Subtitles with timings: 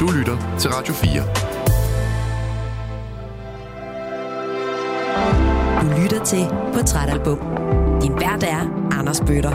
[0.00, 1.22] Du lytter til Radio 4.
[5.82, 7.38] Du lytter til Portrætalbum.
[8.02, 9.50] Din vært er Anders Bøtter.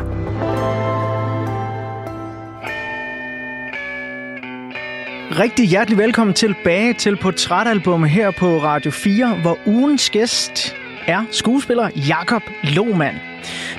[5.40, 10.76] Rigtig hjertelig velkommen tilbage til Portrætalbum her på Radio 4, hvor ugens gæst
[11.08, 13.17] er skuespiller Jakob Lohmann.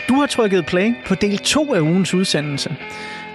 [0.08, 2.76] Du har trykket play på del 2 af ugens udsendelse.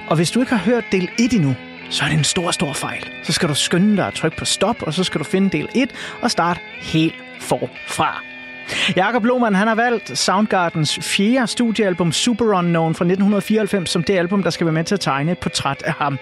[0.08, 1.56] Og hvis du ikke har hørt del 1 endnu,
[1.90, 3.10] så er det en stor, stor fejl.
[3.24, 5.70] Så skal du skynde dig at trykke på stop, og så skal du finde del
[5.76, 8.24] 1 og starte helt forfra.
[8.96, 14.44] Jakob Lohmann han har valgt Soundgardens fjerde studiealbum Super Unknown fra 1994 som det album,
[14.44, 16.20] der skal være med til at tegne et portræt af ham.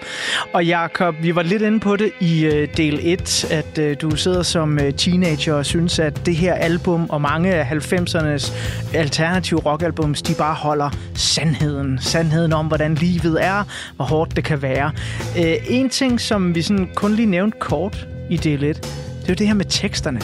[0.52, 4.16] Og Jakob, vi var lidt inde på det i øh, del 1, at øh, du
[4.16, 8.52] sidder som øh, teenager og synes, at det her album og mange af 90'ernes
[8.94, 11.98] alternative rockalbums, de bare holder sandheden.
[12.00, 13.64] Sandheden om, hvordan livet er,
[13.96, 14.92] hvor hårdt det kan være.
[15.38, 18.84] Øh, en ting, som vi sådan kun lige nævnte kort i del 1, det
[19.24, 20.20] er jo det her med teksterne.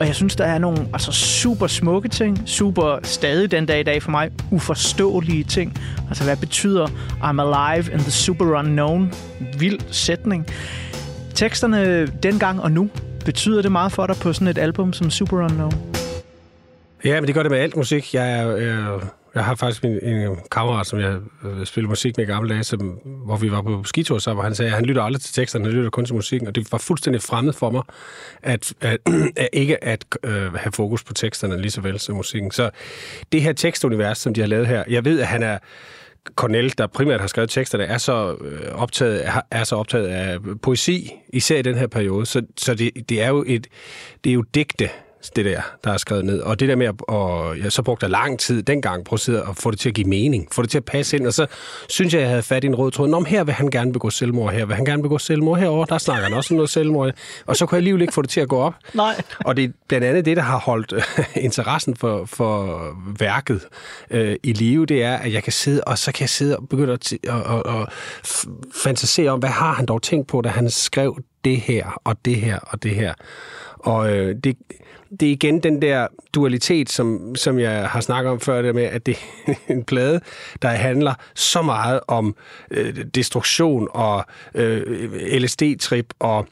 [0.00, 3.82] Og jeg synes, der er nogle altså, super smukke ting, super stadig den dag i
[3.82, 5.78] dag for mig, uforståelige ting.
[6.08, 6.86] Altså, hvad betyder
[7.22, 9.12] I'm alive in the super unknown?
[9.58, 10.46] Vild sætning.
[11.34, 12.90] Teksterne dengang og nu,
[13.24, 15.72] betyder det meget for dig på sådan et album som Super Unknown?
[17.04, 18.14] Ja, men det gør det med alt musik.
[18.14, 19.02] Jeg er, Øh
[19.36, 22.64] jeg har faktisk en, en kammerat, som jeg øh, spillede musik med i gamle dage,
[22.64, 25.34] som, hvor vi var på skitur sammen, og han sagde, at han lytter aldrig til
[25.34, 27.82] teksterne, han lytter kun til musikken, og det var fuldstændig fremmed for mig,
[28.42, 28.98] at, at,
[29.36, 32.50] at ikke at øh, have fokus på teksterne lige så vel som musikken.
[32.50, 32.70] Så
[33.32, 35.58] det her tekstunivers, som de har lavet her, jeg ved, at han er
[36.34, 41.12] Cornell, der primært har skrevet teksterne, er så øh, optaget, er så optaget af poesi,
[41.32, 42.26] især i den her periode.
[42.26, 43.66] Så, så det, det, er jo et,
[44.24, 44.90] det er jo digte,
[45.30, 46.40] det der, der er skrevet ned.
[46.40, 49.56] Og det der med, at og jeg så brugte jeg lang tid dengang på at
[49.56, 51.46] få det til at give mening, få det til at passe ind, og så
[51.88, 53.08] synes jeg, jeg havde fat i en rød tråd.
[53.08, 55.98] Nå, her vil han gerne begå selvmord, her vil han gerne begå selvmord, herover der
[55.98, 57.12] snakker han også om noget selvmord.
[57.46, 58.74] Og så kunne jeg alligevel ikke få det til at gå op.
[58.94, 59.22] Nej.
[59.44, 60.94] Og det er blandt andet det, der har holdt
[61.36, 62.80] interessen for, for
[63.18, 63.60] værket
[64.10, 66.68] øh, i live, det er, at jeg kan sidde, og så kan jeg sidde og
[66.68, 67.88] begynde at, og, og, og
[68.74, 72.36] fantasere om, hvad har han dog tænkt på, da han skrev det her, og det
[72.36, 73.14] her, og det her.
[73.78, 74.56] Og øh, det,
[75.20, 78.84] det er igen den der dualitet, som, som jeg har snakket om før, det med,
[78.84, 80.20] at det er en plade,
[80.62, 82.36] der handler så meget om
[82.70, 84.24] øh, destruktion og
[84.54, 86.46] øh, LSD-trip og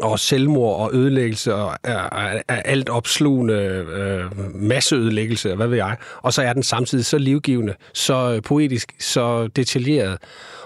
[0.00, 2.08] og selvmord og ødelæggelse og er,
[2.48, 5.96] er alt opslugende øh, masseødelæggelse, hvad ved jeg.
[6.22, 10.18] Og så er den samtidig så livgivende, så øh, poetisk, så detaljeret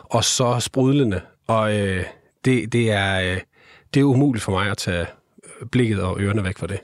[0.05, 1.21] og så sprudlende.
[1.47, 2.05] Og øh,
[2.45, 3.41] det, det, er, øh,
[3.95, 5.07] det er umuligt for mig at tage
[5.71, 6.81] blikket og ørerne væk fra det.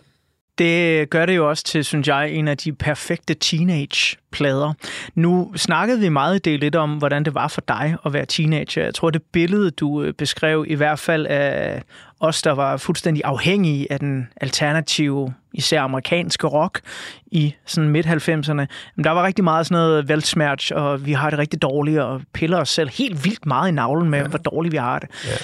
[0.59, 4.73] Det gør det jo også til, synes jeg, en af de perfekte teenage-plader.
[5.15, 8.27] Nu snakkede vi meget i del lidt om, hvordan det var for dig at være
[8.27, 8.83] teenager.
[8.83, 11.83] Jeg tror, det billede, du øh, beskrev, i hvert fald af
[12.21, 16.81] os, der var fuldstændig afhængige af den alternative, især amerikanske rock
[17.27, 18.67] i sådan midt-90'erne.
[19.05, 22.59] Der var rigtig meget sådan noget veltsmerch, og vi har det rigtig dårligt, og piller
[22.59, 24.27] os selv helt vildt meget i navlen med, ja.
[24.27, 25.09] hvor dårligt vi har det.
[25.27, 25.37] Ja.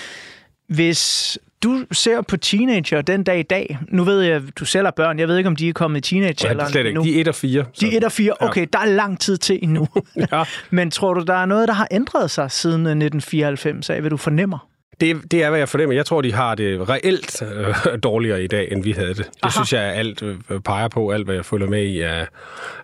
[0.75, 4.91] Hvis du ser på teenager den dag i dag, nu ved jeg, du selv har
[4.91, 7.03] børn, jeg ved ikke, om de er kommet i teenagealderen ja, ikke.
[7.03, 7.65] De er 1 og 4.
[7.81, 8.67] De er 1 og 4, okay, ja.
[8.73, 9.89] der er lang tid til endnu.
[10.33, 10.45] ja.
[10.71, 14.17] Men tror du, der er noget, der har ændret sig siden 1994 af, hvad du
[14.17, 14.69] fornemmer?
[15.01, 15.95] Det, det er, hvad jeg fornemmer.
[15.95, 19.17] Jeg tror, de har det reelt øh, dårligere i dag, end vi havde det.
[19.17, 19.51] Det Aha.
[19.51, 21.11] synes jeg, alt øh, peger på.
[21.11, 22.27] Alt, hvad jeg følger med i af,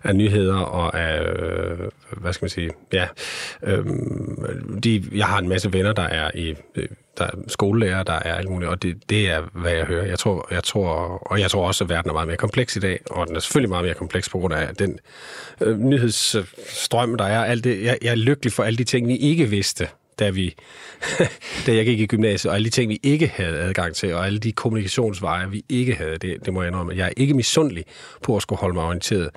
[0.03, 1.77] af nyheder og af, øh,
[2.17, 3.07] hvad skal man sige, ja.
[3.63, 3.85] Øh,
[4.83, 6.87] de, jeg har en masse venner, der er i øh,
[7.17, 10.05] der er skolelærer, der er alt muligt, og det, det er, hvad jeg hører.
[10.05, 10.87] Jeg tror, jeg tror,
[11.31, 13.39] og jeg tror også, at verden er meget mere kompleks i dag, og den er
[13.39, 14.99] selvfølgelig meget mere kompleks på grund af den
[15.61, 17.43] øh, nyhedsstrøm, der er.
[17.43, 19.87] Alt det, jeg, jeg er lykkelig for alle de ting, vi ikke vidste
[20.21, 20.55] da, vi,
[21.65, 24.25] da jeg gik i gymnasiet, og alle de ting, vi ikke havde adgang til, og
[24.25, 26.93] alle de kommunikationsveje, vi ikke havde, det, det må jeg indrømme.
[26.95, 27.85] Jeg er ikke misundelig
[28.23, 29.29] på at skulle holde mig orienteret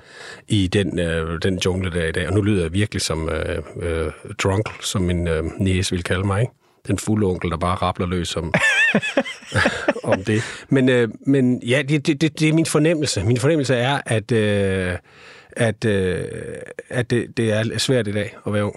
[0.47, 3.61] i den, øh, den jungle der i dag, og nu lyder jeg virkelig som øh,
[3.81, 4.11] øh,
[4.43, 6.53] drunk, som min øh, næse vil kalde mig, ikke?
[6.87, 8.53] Den fulde onkel, der bare rappler løs om,
[10.11, 10.41] om det.
[10.69, 13.23] Men, øh, men ja, det, det, det, det er min fornemmelse.
[13.23, 14.97] Min fornemmelse er, at, øh,
[15.51, 16.25] at, øh,
[16.89, 18.75] at det, det er svært i dag at være ung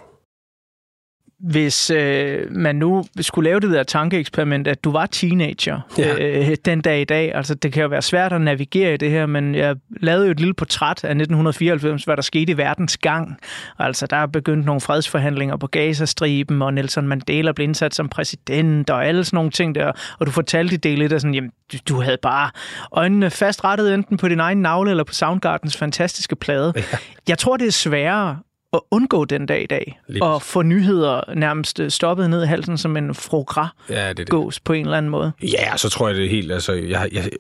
[1.41, 6.15] hvis øh, man nu skulle lave det der tankeeksperiment, at du var teenager ja.
[6.15, 9.11] øh, den dag i dag, altså det kan jo være svært at navigere i det
[9.11, 12.97] her, men jeg lavede jo et lille portræt af 1994, hvad der skete i verdens
[12.97, 13.37] gang.
[13.79, 18.91] Altså der er begyndt nogle fredsforhandlinger på Gazastriben, og Nelson Mandela blev indsat som præsident,
[18.91, 21.51] og alle sådan nogle ting der, og du fortalte i det lidt af sådan, jamen
[21.73, 22.51] du, du havde bare
[22.93, 26.73] øjnene fastrettet enten på din egen navle eller på Soundgardens fantastiske plade.
[26.77, 26.83] Ja.
[27.29, 28.39] Jeg tror, det er sværere
[28.73, 32.47] at undgå den dag i dag, Lige og få nyheder nærmest øh, stoppet ned i
[32.47, 34.29] halsen som en frogra Ja, det det.
[34.29, 35.33] gås på en eller anden måde.
[35.43, 36.53] Ja, så tror jeg det er helt...
[36.53, 37.31] Altså, jeg, jeg,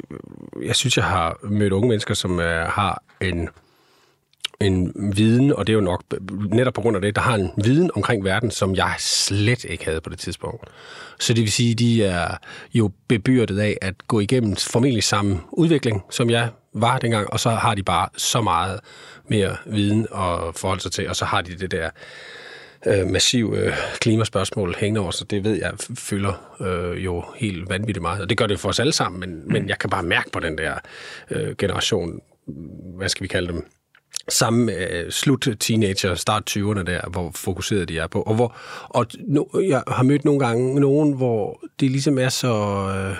[0.64, 3.48] jeg synes, jeg har mødt unge mennesker, som uh, har en,
[4.60, 6.04] en viden, og det er jo nok
[6.50, 9.84] netop på grund af det, der har en viden omkring verden, som jeg slet ikke
[9.84, 10.68] havde på det tidspunkt.
[11.18, 12.36] Så det vil sige, de er
[12.74, 17.50] jo bebyrdet af at gå igennem formentlig samme udvikling, som jeg var dengang, og så
[17.50, 18.80] har de bare så meget
[19.28, 21.90] mere viden at forholde sig til, og så har de det der
[22.86, 28.02] øh, massive øh, klimaspørgsmål hængende over, så det ved jeg fylder øh, jo helt vanvittigt
[28.02, 28.22] meget.
[28.22, 30.40] Og det gør det for os alle sammen, men, men jeg kan bare mærke på
[30.40, 30.74] den der
[31.30, 32.20] øh, generation,
[32.96, 33.66] hvad skal vi kalde dem,
[34.28, 38.22] samme øh, slut teenager, start 20'erne der, hvor fokuseret de er på.
[38.22, 42.54] Og, hvor, og no, jeg har mødt nogle gange nogen, hvor det ligesom er så
[43.10, 43.16] øh,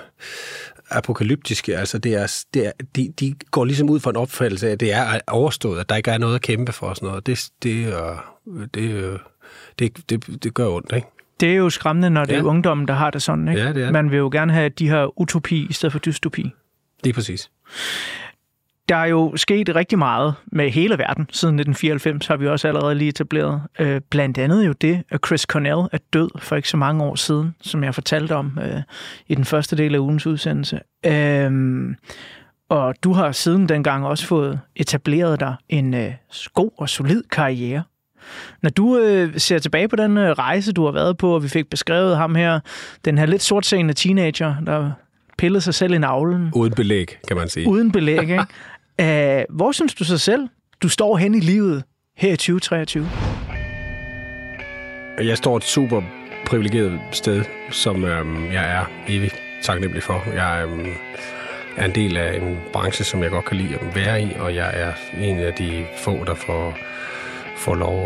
[0.90, 1.76] apokalyptiske.
[1.76, 4.80] Altså det er, det er, de, de går ligesom ud fra en opfattelse af, at
[4.80, 7.26] det er overstået, at der ikke er noget at kæmpe for og sådan noget.
[7.26, 9.18] Det, det, øh, det, øh,
[9.78, 11.06] det, det, det gør ondt, ikke?
[11.40, 12.38] Det er jo skræmmende, når det Ja.
[12.38, 13.48] er ungdommen, der har det sådan.
[13.48, 13.60] Ikke?
[13.60, 13.92] Ja, det er det.
[13.92, 16.50] Man vil jo gerne have de her utopi i stedet for dystopi.
[17.04, 17.50] Det er præcis.
[18.88, 21.26] Der er jo sket rigtig meget med hele verden.
[21.30, 23.62] Siden 1994 har vi også allerede lige etableret.
[23.78, 27.14] Øh, blandt andet jo det, at Chris Cornell er død for ikke så mange år
[27.14, 28.82] siden, som jeg fortalte om øh,
[29.26, 30.80] i den første del af ugens udsendelse.
[31.06, 31.94] Øhm,
[32.68, 36.12] og du har siden dengang også fået etableret dig en øh,
[36.54, 37.82] god og solid karriere.
[38.62, 41.48] Når du øh, ser tilbage på den øh, rejse, du har været på, og vi
[41.48, 42.60] fik beskrevet ham her,
[43.04, 44.90] den her lidt sortseende teenager, der
[45.38, 47.68] pillede sig selv i navlen, Uden belæg, kan man sige.
[47.68, 48.20] uden belæg.
[48.20, 48.44] Ikke?
[49.00, 50.48] Æh, hvor synes du så selv,
[50.82, 51.84] du står hen i livet
[52.16, 53.08] her i 2023?
[55.18, 56.02] Jeg står et super
[56.46, 60.22] privilegeret sted, som øhm, jeg er evigt taknemmelig for.
[60.34, 60.86] Jeg øhm,
[61.76, 64.54] er en del af en branche, som jeg godt kan lide at være i, og
[64.54, 66.78] jeg er en af de få, der får,
[67.56, 67.98] får lov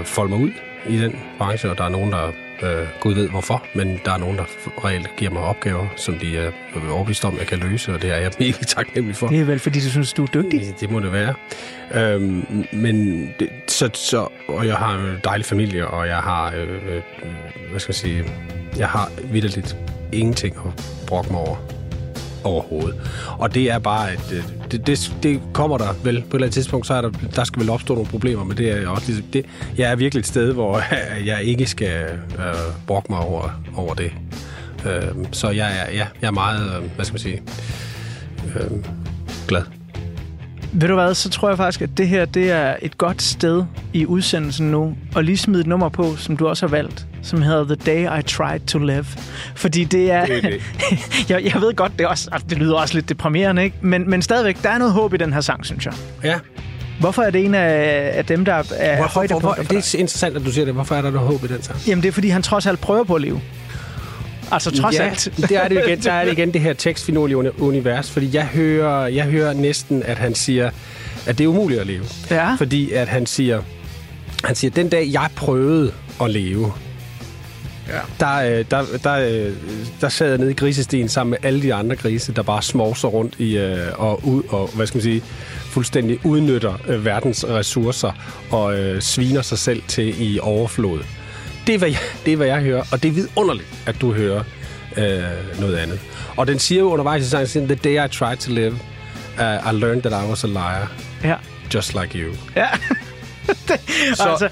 [0.00, 0.50] at folde mig ud
[0.88, 2.32] i den branche, og der er nogen, der
[2.62, 4.44] øh, Gud ved hvorfor, men der er nogen, der
[4.84, 6.50] reelt giver mig opgaver, som de er
[6.90, 9.26] overbevist om, jeg kan løse, og det er jeg evigt taknemmelig for.
[9.26, 10.60] Det er vel, fordi du synes, du er dygtig?
[10.60, 11.34] Det, det må det være.
[11.94, 16.68] Øhm, men det, så, så, og jeg har en dejlig familie, og jeg har, øh,
[16.68, 17.02] øh,
[17.70, 18.24] hvad skal jeg sige,
[18.76, 19.76] jeg har vidderligt
[20.12, 21.56] ingenting at brokke mig over
[22.44, 23.00] overhovedet.
[23.38, 26.46] Og det er bare, at øh, det, det, det kommer der vel på et eller
[26.46, 29.06] andet tidspunkt, så er der, der skal vel opstå nogle problemer, men det er også
[29.06, 29.46] ligesom, det,
[29.78, 30.82] jeg er virkelig et sted, hvor
[31.30, 32.04] jeg ikke skal
[32.38, 32.54] øh,
[32.86, 34.12] brokke mig over, over det.
[34.86, 37.42] Øh, så jeg er, ja, jeg er meget, øh, hvad skal man sige,
[38.56, 38.84] øh,
[39.48, 39.79] glad.
[40.72, 43.64] Ved du hvad, så tror jeg faktisk, at det her det er et godt sted
[43.92, 47.42] i udsendelsen nu, og lige smide et nummer på, som du også har valgt, som
[47.42, 49.06] hedder The Day I Tried to Live.
[49.54, 50.26] Fordi det er...
[50.26, 50.60] Det er det.
[51.30, 53.76] jeg, jeg ved godt, det, er også, altså, det lyder også lidt deprimerende, ikke?
[53.80, 55.94] Men, men stadigvæk, der er noget håb i den her sang, synes jeg.
[56.24, 56.38] Ja,
[57.00, 59.98] Hvorfor er det en af, af dem, der er Hvorfor, hvorfor, højdepunkter for det er
[59.98, 60.74] interessant, at du siger det.
[60.74, 61.78] Hvorfor er der noget håb i den sang?
[61.86, 63.40] Jamen, det er, fordi han trods alt prøver på at leve.
[64.52, 65.32] Altså, trods ja, alt.
[65.36, 66.00] det er det igen.
[66.02, 70.02] Der er det igen det her tekstfinurlige uni- univers, fordi jeg hører, jeg hører næsten,
[70.02, 70.70] at han siger,
[71.26, 72.04] at det er umuligt at leve.
[72.30, 72.54] Ja.
[72.54, 73.62] Fordi at han siger,
[74.44, 75.92] han siger, den dag jeg prøvede
[76.22, 76.72] at leve,
[77.88, 77.98] Ja.
[78.20, 79.12] der, øh, der, der,
[79.46, 79.52] øh,
[80.00, 83.08] der sad jeg nede i grisestien sammen med alle de andre grise, der bare smovser
[83.08, 85.22] rundt i, øh, og, ud, og hvad skal man sige,
[85.70, 88.12] fuldstændig udnytter verdens ressourcer
[88.50, 91.00] og øh, sviner sig selv til i overflod.
[91.70, 94.12] Det er, hvad jeg, det er, hvad jeg hører, og det er vidunderligt, at du
[94.12, 94.42] hører
[94.96, 96.00] øh, noget andet.
[96.36, 99.76] Og den siger jo undervejs i sangen, The day I tried to live, uh, I
[99.80, 100.92] learned that I was a liar,
[101.24, 101.34] Ja.
[101.74, 102.34] just like you.
[102.56, 102.66] Ja.
[103.68, 103.80] det,
[104.14, 104.48] Så- altså,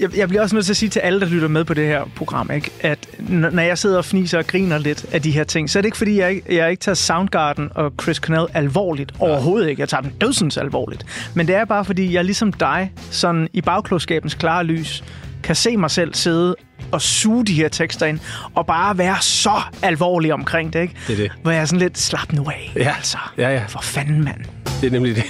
[0.00, 1.86] jeg, jeg bliver også nødt til at sige til alle, der lytter med på det
[1.86, 5.44] her program, ikke, at når jeg sidder og fniser og griner lidt af de her
[5.44, 8.46] ting, så er det ikke, fordi jeg, ikke- jeg ikke tager Soundgarden og Chris Cornell
[8.54, 9.12] alvorligt.
[9.18, 9.80] Overhovedet ikke.
[9.80, 11.04] Jeg tager dem dødsens alvorligt.
[11.34, 15.04] Men det er bare, fordi jeg ligesom dig, sådan i bagklodskabens klare lys,
[15.42, 16.54] kan se mig selv sidde
[16.92, 18.18] og suge de her tekster ind,
[18.54, 19.52] og bare være så
[19.82, 20.94] alvorlig omkring det, ikke?
[21.06, 21.32] Det er det.
[21.42, 22.94] Hvor jeg er sådan lidt, slap nu af, Ja.
[22.96, 23.18] altså.
[23.38, 23.62] Ja, ja.
[23.68, 24.40] For fanden, mand.
[24.80, 25.24] Det er nemlig det.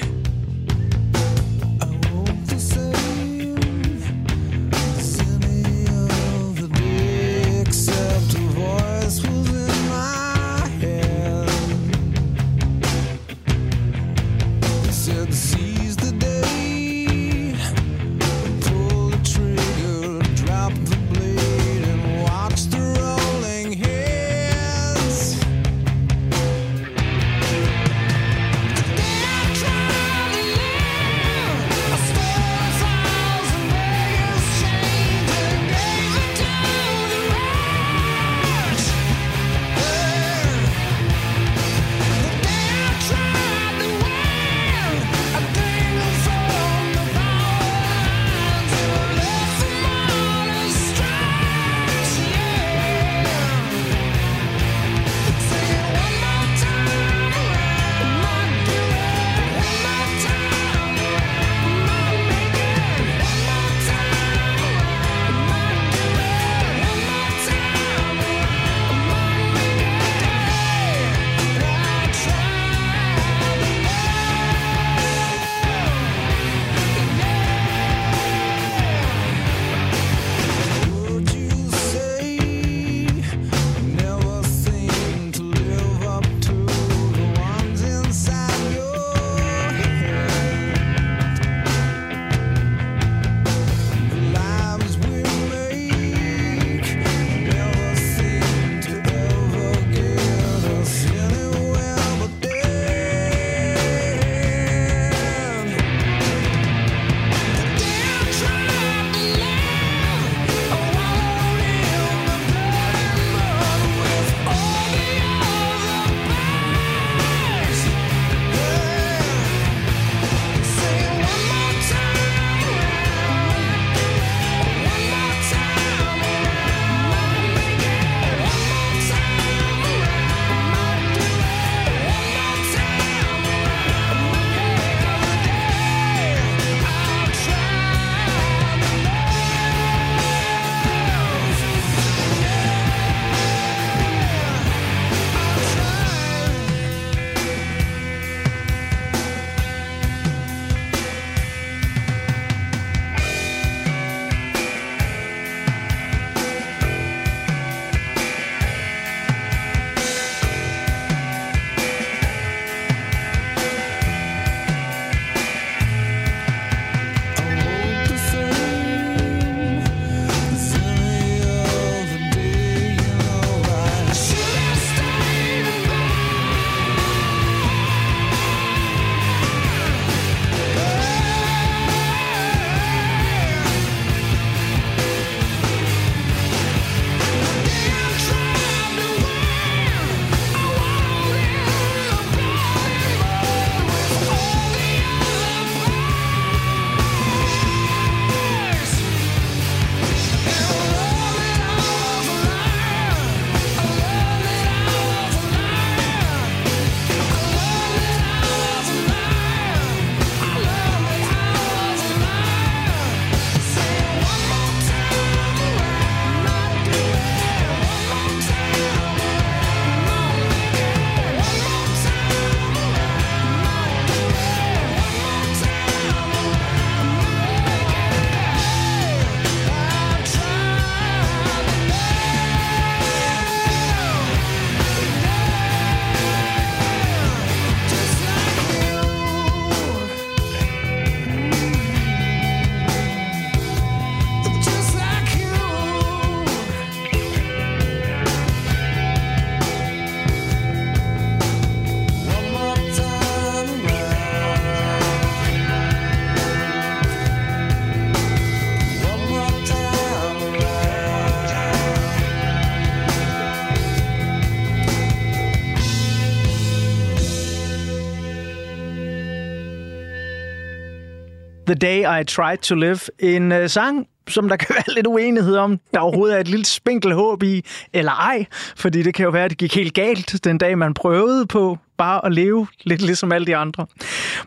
[271.81, 272.99] Day I Tried to Live.
[273.19, 276.65] En øh, sang, som der kan være lidt uenighed om, der overhovedet er et lille
[276.65, 280.45] spinkel håb i, eller ej, fordi det kan jo være, at det gik helt galt
[280.45, 283.87] den dag, man prøvede på bare at leve lidt ligesom alle de andre.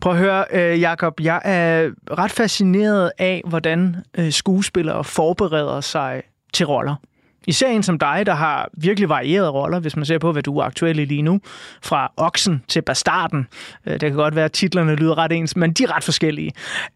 [0.02, 6.24] Prøv at høre, øh, Jakob, jeg er ret fascineret af, hvordan øh, skuespillere forbereder sig
[6.54, 6.96] til roller.
[7.48, 10.58] Især en som dig, der har virkelig varierede roller, hvis man ser på, hvad du
[10.58, 11.40] er aktuel i lige nu.
[11.84, 13.48] Fra oksen til bastarden.
[13.86, 16.52] Øh, det kan godt være, at titlerne lyder ret ens, men de er ret forskellige.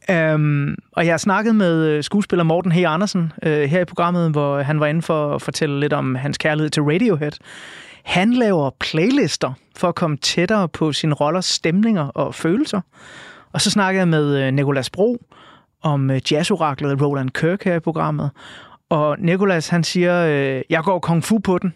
[0.10, 2.78] Øhm, og jeg har snakket med øh, skuespiller Morten H.
[2.88, 6.38] Andersen øh, her i programmet, hvor han var inde for at fortælle lidt om hans
[6.38, 7.32] kærlighed til Radiohead.
[8.04, 12.82] Han laver playlister for at komme tættere på sin rollers stemninger og følelser.
[13.54, 15.18] Og så snakkede jeg med Nikolas Nicolas Bro
[15.82, 18.32] om jazzoraklet Roland Kirk her i programmet.
[18.89, 21.74] Og Nicolas, han siger, øh, jeg går kung fu på den.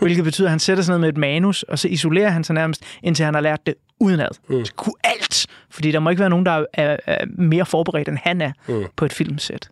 [0.00, 2.54] Hvilket betyder, at han sætter sig ned med et manus, og så isolerer han sig
[2.54, 4.28] nærmest, indtil han har lært det udenad.
[4.48, 4.64] Mm.
[4.64, 5.46] Så kunne alt.
[5.70, 8.52] Fordi der må ikke være nogen, der er, er, er mere forberedt, end han er
[8.68, 8.84] mm.
[8.96, 9.70] på et filmsæt.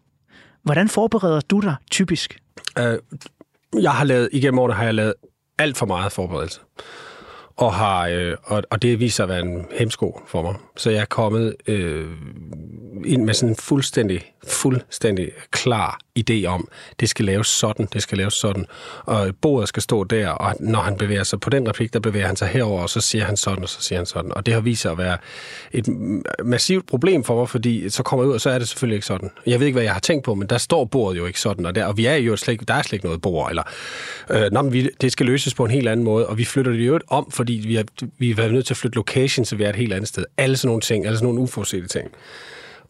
[0.62, 2.38] Hvordan forbereder du dig typisk?
[2.78, 2.98] Øh,
[3.82, 5.14] jeg har lavet, igennem årene har jeg lavet
[5.58, 6.60] alt for meget forberedelse.
[7.56, 10.54] Og, har, øh, og, og det viser at være en hemsko for mig.
[10.76, 12.06] Så jeg er kommet øh,
[13.04, 16.68] ind med sådan en fuldstændig, fuldstændig klar idé om,
[17.00, 18.66] det skal laves sådan, det skal laves sådan.
[19.04, 22.26] Og bordet skal stå der, og når han bevæger sig på den replik, der bevæger
[22.26, 24.34] han sig herover, og så siger han sådan, og så siger han sådan.
[24.34, 25.16] Og det har vist sig at være
[25.72, 25.88] et
[26.44, 29.06] massivt problem for mig, fordi så kommer jeg ud, og så er det selvfølgelig ikke
[29.06, 29.30] sådan.
[29.46, 31.66] Jeg ved ikke, hvad jeg har tænkt på, men der står bordet jo ikke sådan,
[31.66, 33.62] og, der, og vi er jo slet ikke, der er slet ikke noget bord, eller
[34.30, 36.72] øh, nå, men vi, det skal løses på en helt anden måde, og vi flytter
[36.72, 37.84] det jo om, fordi vi har,
[38.18, 40.24] vi har været nødt til at flytte location, så vi er et helt andet sted.
[40.36, 42.10] Alle sådan nogle ting, alle sådan nogle uforudsete ting.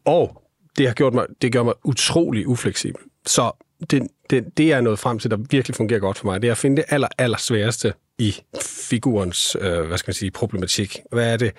[0.05, 0.43] Og
[0.79, 3.01] det har gjort mig, det gør mig utrolig ufleksibel.
[3.29, 3.53] Så
[3.91, 6.43] det, det, det er noget frem til, der virkelig fungerer godt for mig.
[6.43, 10.31] Det er at finde det aller, aller sværeste i figurens, øh, hvad skal man sige,
[10.31, 10.99] problematik.
[11.13, 11.53] Hvad er det,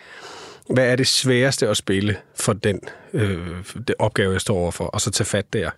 [0.70, 2.80] hvad er det sværeste at spille for den
[3.14, 3.48] øh,
[3.88, 5.70] det opgave, jeg står overfor, og så tage fat der.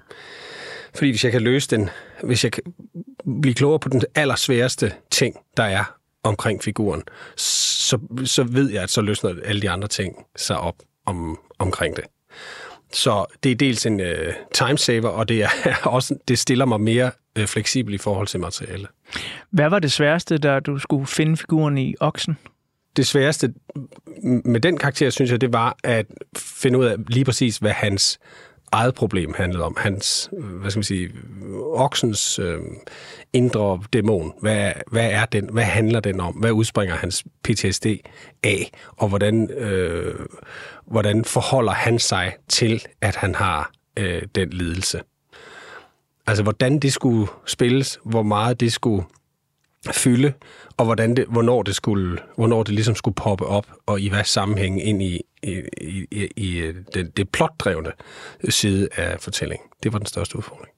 [0.96, 1.90] Fordi hvis jeg kan løse den,
[2.24, 2.64] hvis jeg kan
[3.42, 7.04] blive klogere på den allersværeste ting, der er omkring figuren,
[7.38, 11.96] så, så ved jeg, at så løsner alle de andre ting sig op om, omkring
[11.96, 12.04] det.
[12.94, 15.50] Så det er dels en øh, timesaver, og det, er
[15.84, 18.88] også, det stiller mig mere øh, fleksibel i forhold til materiale.
[19.52, 22.38] Hvad var det sværeste, da du skulle finde figuren i oksen?
[22.98, 23.54] Det sværeste
[24.46, 26.06] med den karakter, synes jeg, det var at
[26.38, 28.20] finde ud af lige præcis, hvad hans
[28.72, 29.75] eget problem handlede om.
[29.80, 31.12] Hans, hvad skal man sige,
[31.74, 32.60] oksens øh,
[33.34, 34.34] indre dæmon.
[34.42, 35.50] Hvad, hvad er den?
[35.51, 36.34] Hvad handler den om?
[36.34, 37.86] Hvad udspringer hans PTSD
[38.44, 38.72] af?
[38.98, 40.16] Og hvordan, øh,
[40.88, 45.01] hvordan forholder han sig til, at han har øh, den lidelse?
[46.28, 49.04] Altså, hvordan det skulle spilles, hvor meget det skulle
[49.92, 50.34] fylde,
[50.82, 54.24] og hvordan det, hvornår, det skulle, hvornår det ligesom skulle poppe op, og i hvad
[54.24, 55.62] sammenhæng ind i, i,
[56.12, 57.92] i, i øh, det, det plotdrevne
[58.50, 59.68] side af fortællingen.
[59.84, 60.72] Det var den største udfordring.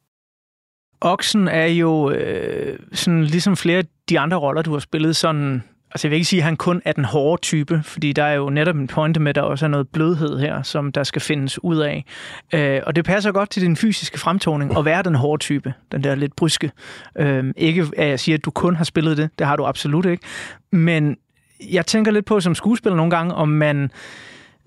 [1.01, 5.63] Oksen er jo øh, sådan ligesom flere af de andre roller, du har spillet, sådan
[5.93, 8.33] Altså jeg vil ikke sige, at han kun er den hårde type, fordi der er
[8.33, 11.21] jo netop en pointe med, at der også er noget blødhed her, som der skal
[11.21, 12.05] findes ud af.
[12.53, 16.03] Øh, og det passer godt til din fysiske fremtoning at være den hårde type, den
[16.03, 16.71] der lidt bryske.
[17.17, 20.05] Øh, ikke at jeg siger, at du kun har spillet det, det har du absolut
[20.05, 20.23] ikke.
[20.71, 21.17] Men
[21.71, 23.91] jeg tænker lidt på som skuespiller nogle gange, om man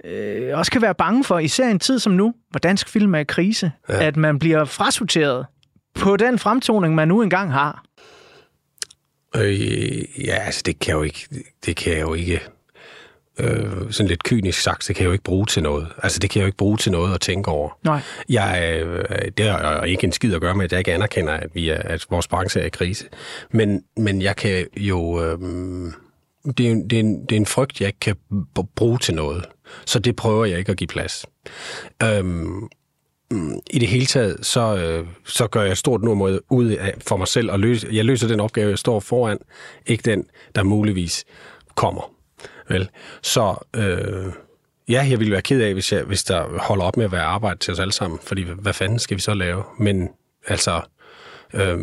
[0.05, 3.15] øh, også kan være bange for, især i en tid som nu, hvor dansk film
[3.15, 4.07] er i krise, ja.
[4.07, 5.47] at man bliver frasorteret
[5.95, 7.83] på den fremtoning, man nu engang har.
[9.39, 11.29] Øh, ja, altså det kan jeg jo ikke,
[11.67, 12.41] det kan jeg jo ikke,
[13.41, 15.89] øh, sådan lidt kynisk sagt, det kan jeg jo ikke bruge til noget.
[16.03, 17.79] Altså det kan jeg jo ikke bruge til noget at tænke over.
[17.85, 18.01] Nej.
[18.29, 19.05] Jeg, øh,
[19.39, 21.79] det har ikke en skid at gøre med, at jeg ikke anerkender, at, vi er,
[21.79, 23.05] at vores branche er i krise.
[23.51, 25.25] Men, men jeg kan jo...
[25.25, 25.39] Øh,
[26.59, 28.17] det, er, det, er en, det er en frygt, jeg ikke kan
[28.77, 29.45] bruge til noget.
[29.87, 31.27] Så det prøver jeg ikke at give plads.
[32.03, 32.69] Øhm,
[33.71, 37.29] i det hele taget, så, øh, så gør jeg stort nummer ud af for mig
[37.29, 39.39] selv, og løse, jeg løser den opgave, jeg står foran,
[39.87, 41.25] ikke den, der muligvis
[41.75, 42.13] kommer.
[42.69, 42.89] Vel?
[43.23, 44.33] Så øh,
[44.89, 47.23] ja, jeg ville være ked af, hvis, jeg, hvis der holder op med at være
[47.23, 49.65] arbejde til os alle sammen, fordi hvad fanden skal vi så lave?
[49.79, 50.09] Men
[50.47, 50.81] altså,
[51.55, 51.79] øh,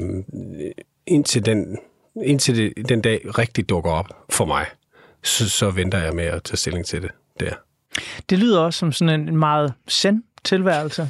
[1.07, 1.77] indtil, den,
[2.23, 4.65] indtil det, den dag rigtig dukker op for mig,
[5.23, 7.53] så, så venter jeg med at tage stilling til det der.
[8.29, 11.09] Det lyder også som sådan en meget send tilværelse.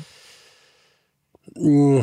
[1.56, 2.02] Mm,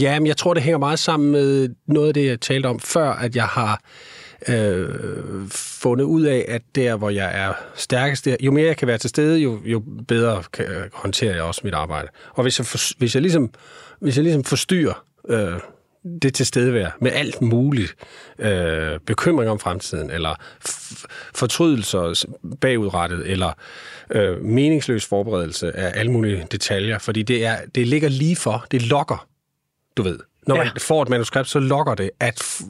[0.00, 2.80] ja, men jeg tror, det hænger meget sammen med noget af det, jeg talte om
[2.80, 3.80] før, at jeg har
[4.48, 4.88] øh,
[5.50, 9.10] fundet ud af, at der, hvor jeg er stærkest, jo mere jeg kan være til
[9.10, 12.08] stede, jo, jo bedre kan, håndtere jeg også mit arbejde.
[12.32, 13.50] Og hvis jeg, for, hvis jeg, ligesom,
[14.00, 15.60] hvis jeg ligesom forstyrrer øh,
[16.22, 17.94] det tilstedevær med alt muligt
[18.38, 20.34] øh, bekymring om fremtiden, eller
[21.34, 22.24] fortrydelser
[22.60, 23.52] bagudrettet, eller
[24.10, 28.82] øh, meningsløs forberedelse af alle mulige detaljer, fordi det, er, det ligger lige for, det
[28.82, 29.26] lokker,
[29.96, 30.18] du ved.
[30.46, 30.72] Når man Ja.
[30.80, 32.60] får et manuskript, så lokker det, at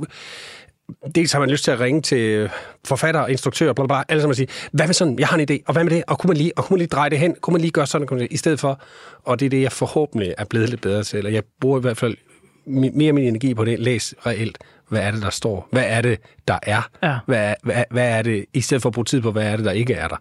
[1.14, 2.50] dels har man lyst til at ringe til
[2.84, 5.48] forfatter, instruktør, bla, bla, bla, alle sammen og sige, hvad med sådan, jeg har en
[5.50, 7.18] idé, og hvad med det, og kunne man lige, og kunne man lige dreje det
[7.18, 8.80] hen, kunne man lige gøre sådan, kunne man i stedet for,
[9.24, 11.80] og det er det, jeg forhåbentlig er blevet lidt bedre til, og jeg bruger i
[11.80, 12.16] hvert fald
[12.66, 16.18] mere min energi på det, læs reelt, hvad er det, der står, hvad er det,
[16.48, 17.18] der er, Ja.
[17.26, 19.64] hvad, hvad, hvad er det, i stedet for at bruge tid på, hvad er det,
[19.64, 20.16] der ikke er der.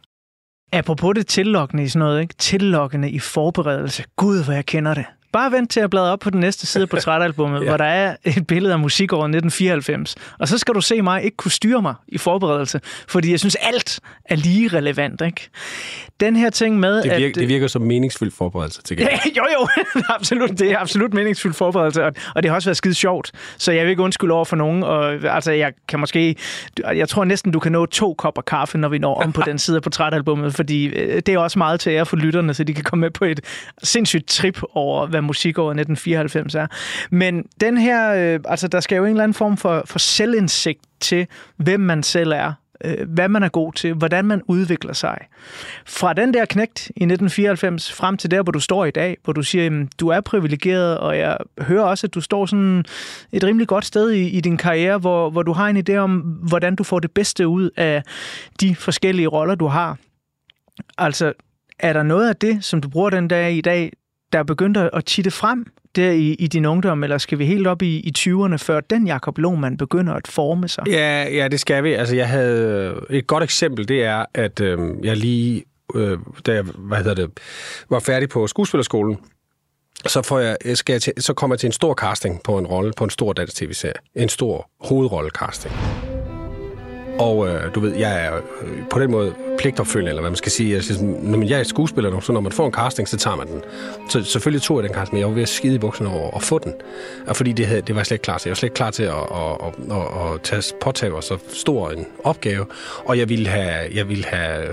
[0.74, 2.34] Apropos det tillokkende i sådan noget, ikke?
[2.38, 4.04] Tillokkende i forberedelse.
[4.16, 5.06] Gud, hvor jeg kender det.
[5.36, 7.68] Bare vent til at bladre op på den næste side af portrætalbummet, ja.
[7.68, 10.16] Hvor der er et billede af musikåret 1994.
[10.40, 13.56] Og så skal du se mig ikke kunne styre mig i forberedelse, fordi jeg synes,
[13.56, 15.22] alt er lige relevant.
[15.22, 15.50] Ikke?
[16.20, 17.36] Den her ting med, Det virker, at...
[17.36, 18.98] det virker som meningsfyldt forberedelse til.
[19.00, 19.68] Ja, jo, jo,
[20.16, 20.50] absolut.
[20.60, 23.32] Det er absolut meningsfuld forberedelse, og, og det har også været skide sjovt.
[23.58, 24.84] Så jeg vil ikke undskylde over for nogen.
[24.84, 26.36] Og, altså, jeg kan måske...
[26.94, 29.60] Jeg tror næsten, du kan nå to kopper kaffe, når vi når om på den
[29.60, 32.74] side af portrætalbummet, fordi øh, det er også meget til ære for lytterne, så de
[32.74, 33.40] kan komme med på et
[33.84, 36.68] sindssygt trip over, hvad musikåret 1994 er.
[37.12, 38.14] Men den her...
[38.14, 42.04] Øh, altså, der skal jo en eller anden form for, for selvindsigt til, hvem man
[42.04, 45.18] selv er øh, hvad man er god til, hvordan man udvikler sig.
[45.86, 49.34] Fra den der knægt i 1994 frem til der, hvor du står i dag, hvor
[49.34, 52.86] du siger, jamen, du er privilegeret, og jeg hører også, at du står sådan
[53.32, 56.20] et rimelig godt sted i, i din karriere, hvor, hvor du har en idé om,
[56.22, 58.04] hvordan du får det bedste ud af
[58.60, 59.98] de forskellige roller, du har.
[60.98, 61.34] Altså,
[61.80, 63.92] er der noget af det, som du bruger den dag i dag,
[64.34, 67.68] der begyndte at- at titte frem der i, i din ungdom, eller skal vi helt
[67.68, 70.84] op i, i 20'erne, før den Jakob Lohmann begynder at forme sig?
[70.88, 71.94] Ja, ja, det skal vi.
[71.94, 75.64] Altså, jeg havde øh, et godt eksempel, det er, at øh, jeg lige,
[75.96, 77.30] øh, da jeg hvad hedder det,
[77.90, 79.18] var færdig på skuespillerskolen,
[80.06, 82.58] så, får jeg, øh, skal jeg til, så kommer jeg til en stor casting på
[82.58, 83.94] en rolle på en stor dansk tv-serie.
[84.16, 85.72] En stor hovedrolle-casting.
[87.20, 90.52] Og øh, du ved, jeg er øh, på den måde pligtopfølgende, eller hvad man skal
[90.52, 90.74] sige.
[90.74, 93.18] Jeg, synes, når man, jeg er skuespiller nu, så når man får en casting, så
[93.18, 93.62] tager man den.
[94.10, 96.36] Så selvfølgelig tog jeg den casting, men jeg var ved at skide i bukserne over
[96.36, 96.74] at få den.
[97.28, 98.50] Og fordi det, havde, det var jeg slet ikke klar til.
[98.50, 101.38] Jeg var slet ikke klar til at, at, at, at, at tage, påtage mig så
[101.54, 102.66] stor en opgave.
[103.06, 104.68] Og jeg ville have, jeg ville have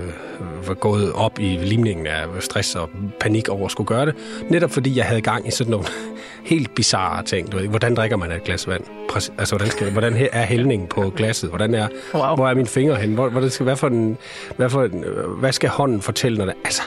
[0.69, 4.15] øh, gået op i limningen af stress og panik over at skulle gøre det.
[4.49, 5.85] Netop fordi jeg havde gang i sådan nogle
[6.51, 7.51] helt bizarre ting.
[7.51, 9.02] Du ved, hvordan drikker man et glas vand?
[9.13, 11.49] Præcis, altså, hvordan, skal, hvordan her er hældningen på glasset?
[11.49, 12.35] Hvordan er, Wow.
[12.35, 13.13] hvor er mine fingre hen?
[13.13, 14.17] Hvor, hvor det skal, hvad, for en,
[14.57, 15.05] hvad, for en,
[15.39, 16.53] hvad skal hånden fortælle, når det...
[16.65, 16.81] Altså,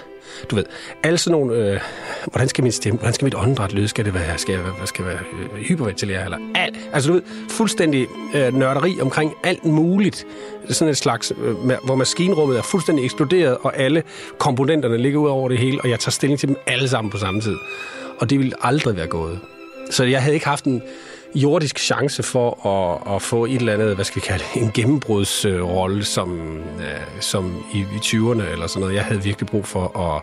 [0.51, 0.65] du ved,
[1.03, 1.55] alle sådan nogle...
[1.73, 1.81] Øh,
[2.25, 3.89] hvordan skal min stemme, hvordan skal mit åndedræt lyde?
[3.89, 5.23] Skal det være, skal jeg, hvad skal jeg være
[5.57, 6.25] øh, hyperventilere?
[6.25, 10.27] Eller alt, altså, du ved, fuldstændig øh, nørderi omkring alt muligt.
[10.69, 14.03] Sådan et slags, øh, hvor maskinrummet er fuldstændig eksploderet, og alle
[14.39, 17.19] komponenterne ligger ud over det hele, og jeg tager stilling til dem alle sammen på
[17.19, 17.57] samme tid.
[18.19, 19.39] Og det ville aldrig være gået.
[19.91, 20.83] Så jeg havde ikke haft en
[21.35, 24.71] jordisk chance for at, at få et eller andet, hvad skal vi kalde det, en
[24.75, 28.95] gennembrudsrolle som, øh, som i, i 20'erne eller sådan noget.
[28.95, 30.23] Jeg havde virkelig brug for at,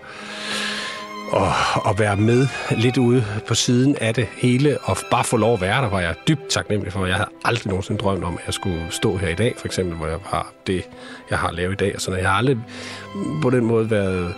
[1.41, 5.53] at, at være med lidt ude på siden af det hele, og bare få lov
[5.53, 7.05] at være der, var jeg dybt taknemmelig for.
[7.05, 9.95] Jeg havde aldrig nogensinde drømt om, at jeg skulle stå her i dag, for eksempel,
[9.97, 10.83] hvor jeg har det,
[11.29, 11.95] jeg har lavet i dag.
[11.95, 12.11] Og sådan.
[12.11, 12.23] noget.
[12.23, 12.57] Jeg har aldrig
[13.41, 14.33] på den måde været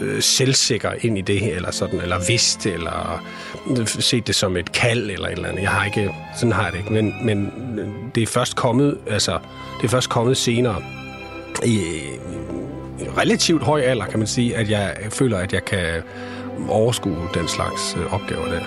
[0.00, 3.24] øh, selvsikker ind i det, eller sådan, eller vidst, eller
[3.86, 5.62] set det som et kald, eller et eller andet.
[5.62, 8.98] Jeg har ikke, sådan har jeg det ikke, men, men øh, det er først kommet,
[9.06, 9.38] altså,
[9.80, 10.82] det er først kommet senere,
[11.64, 16.02] i, øh, i relativt høj alder, kan man sige, at jeg føler, at jeg kan
[16.68, 18.60] overskue den slags øh, opgaver der.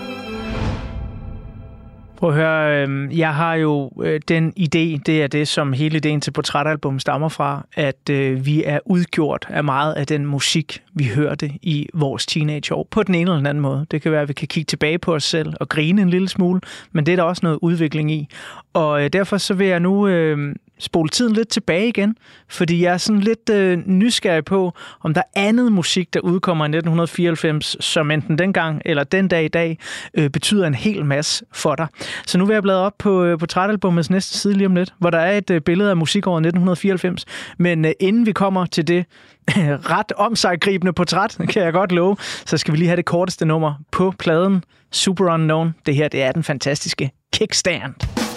[2.19, 5.97] Prøv at høre, øh, jeg har jo øh, den idé, det er det, som hele
[5.97, 10.83] ideen til portrætalbum stammer fra, at øh, vi er udgjort af meget af den musik,
[10.93, 13.85] vi hørte i vores teenageår, på den ene eller den anden måde.
[13.91, 16.29] Det kan være, at vi kan kigge tilbage på os selv og grine en lille
[16.29, 18.27] smule, men det er der også noget udvikling i.
[18.73, 22.17] Og øh, derfor så vil jeg nu øh, spole tiden lidt tilbage igen,
[22.49, 26.65] fordi jeg er sådan lidt øh, nysgerrig på, om der er andet musik, der udkommer
[26.65, 29.77] i 1994, som enten dengang eller den dag i dag
[30.13, 31.87] øh, betyder en hel masse for dig.
[32.25, 35.09] Så nu vil jeg bladre op på øh, portrætalbummets næste side lige om lidt, hvor
[35.09, 37.25] der er et øh, billede af musikåret 1994.
[37.57, 39.05] Men øh, inden vi kommer til det
[39.93, 43.73] ret omsaggribende portræt, kan jeg godt love, så skal vi lige have det korteste nummer
[43.91, 44.63] på pladen.
[44.91, 45.75] Super Unknown.
[45.85, 47.93] Det her, det er den fantastiske Kickstand.
[47.93, 48.28] Kickstand,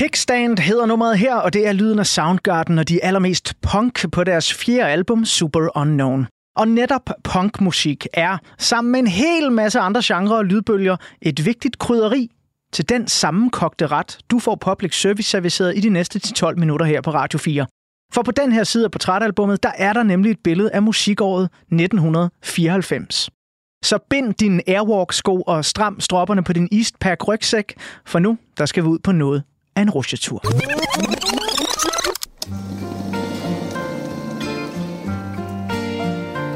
[0.00, 4.24] Kickstand hedder nummeret her, og det er lyden af Soundgarden og de allermest punk på
[4.24, 6.26] deres fjerde album, Super Unknown.
[6.56, 11.78] Og netop punkmusik er, sammen med en hel masse andre genrer og lydbølger, et vigtigt
[11.78, 12.30] krydderi
[12.72, 17.00] til den sammenkogte ret, du får public service serviceret i de næste 10-12 minutter her
[17.00, 17.66] på Radio 4.
[18.12, 21.44] For på den her side af portrætalbummet, der er der nemlig et billede af musikåret
[21.44, 23.30] 1994.
[23.84, 27.74] Så bind dine Airwalk-sko og stram stropperne på din Eastpak rygsæk,
[28.06, 29.42] for nu, der skal vi ud på noget
[29.80, 30.42] af en rusjetur.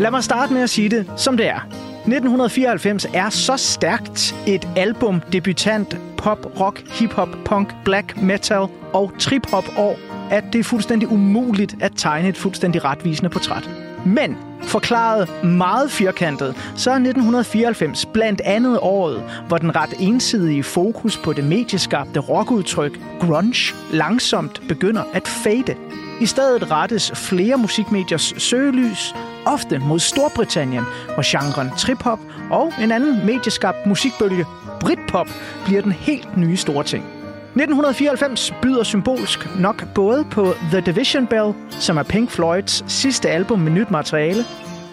[0.00, 1.60] Lad mig starte med at sige det, som det er.
[2.06, 9.64] 1994 er så stærkt et album, debutant, pop, rock, hip-hop, punk, black, metal og trip-hop
[9.76, 9.98] år,
[10.30, 13.70] at det er fuldstændig umuligt at tegne et fuldstændig retvisende portræt.
[14.06, 21.16] Men forklaret meget firkantet, så er 1994 blandt andet året, hvor den ret ensidige fokus
[21.16, 25.74] på det medieskabte rockudtryk grunge langsomt begynder at fade.
[26.20, 29.14] I stedet rettes flere musikmediers søgelys
[29.46, 34.46] ofte mod Storbritannien, hvor genren trip-hop og en anden medieskabt musikbølge,
[34.80, 35.28] Britpop,
[35.64, 37.13] bliver den helt nye store ting.
[37.56, 43.58] 1994 byder symbolsk nok både på The Division Bell, som er Pink Floyds sidste album
[43.58, 44.44] med nyt materiale,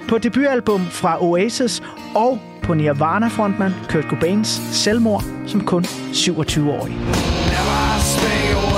[0.09, 1.83] på debutalbum fra Oasis
[2.15, 6.93] og på Nirvana-frontmand Kurt Cobains selvmord som kun 27-årig.
[6.93, 8.70] Never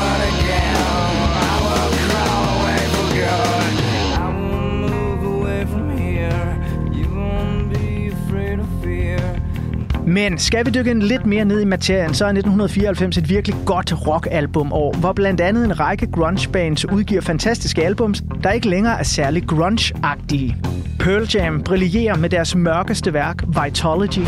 [10.13, 13.55] Men skal vi dykke en lidt mere ned i materien, så er 1994 et virkelig
[13.65, 18.99] godt rockalbum år, hvor blandt andet en række grunge-bands udgiver fantastiske albums, der ikke længere
[18.99, 20.55] er særlig grunge-agtige.
[20.99, 24.27] Pearl Jam brillerer med deres mørkeste værk, Vitology,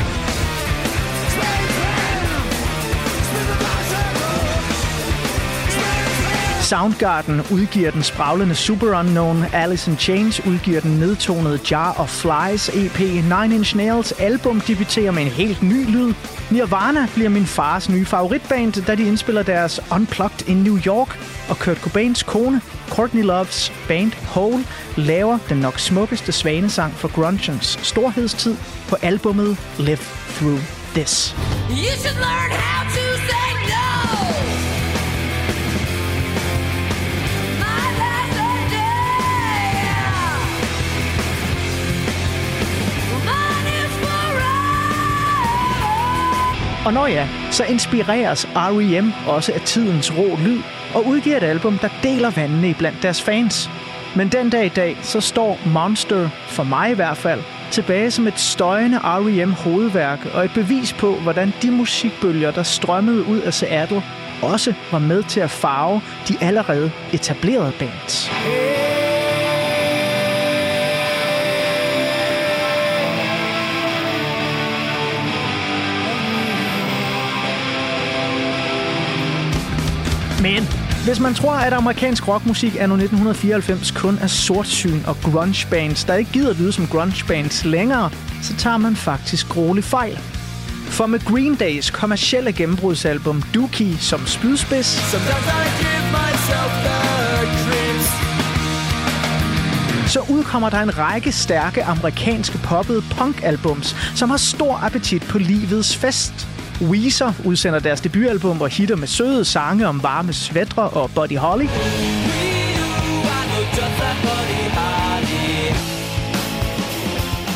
[6.66, 12.70] Soundgarden udgiver den spraglende Super Unknown, Alice in Chains udgiver den nedtonede Jar of Flies
[12.70, 16.14] EP, Nine Inch Nails album debuterer med en helt ny lyd.
[16.52, 21.60] Nirvana bliver min fars nye favoritband, da de indspiller deres Unplugged in New York, og
[21.60, 24.66] Kurt Cobains kone, Courtney Loves band Hole,
[24.98, 28.56] laver den nok smukkeste svanesang for grungens storhedstid
[28.90, 30.06] på albummet Live
[30.38, 30.62] Through
[30.96, 31.36] This.
[31.70, 33.05] You should learn how to
[46.86, 49.12] Og når ja, så inspireres R.E.M.
[49.28, 50.62] også af tidens rå lyd
[50.96, 53.70] og udgiver et album, der deler vandene blandt deres fans.
[54.16, 58.28] Men den dag i dag, så står Monster, for mig i hvert fald, tilbage som
[58.28, 59.52] et støjende R.E.M.
[59.52, 64.04] hovedværk og et bevis på, hvordan de musikbølger, der strømmede ud af Seattle,
[64.42, 68.32] også var med til at farve de allerede etablerede bands.
[80.46, 80.70] Men
[81.06, 86.04] hvis man tror, at amerikansk rockmusik er nu 1994 kun er sortsyn og grunge bands,
[86.04, 88.10] der ikke gider lyde som grunge bands længere,
[88.44, 90.20] så tager man faktisk gruelig fejl.
[90.88, 94.88] For med Green Days kommercielle gennembrudsalbum Dookie som spydspids,
[100.08, 105.98] så udkommer der en række stærke amerikanske poppede punkalbums, som har stor appetit på livets
[105.98, 106.48] fest.
[106.82, 111.68] Weezer udsender deres debutalbum og hitter med søde sange om varme svætre og Buddy Holly.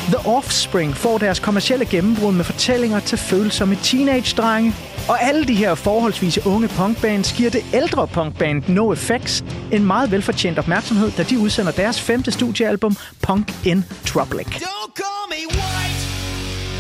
[0.08, 4.76] The Offspring får deres kommercielle gennembrud med fortællinger til følsomme teenage-drenge.
[5.08, 10.12] Og alle de her forholdsvis unge punkbands giver det ældre punkband No Effects en meget
[10.12, 14.48] velfortjent opmærksomhed, da de udsender deres femte studiealbum Punk in Troublic.
[14.48, 16.02] Don't call me white.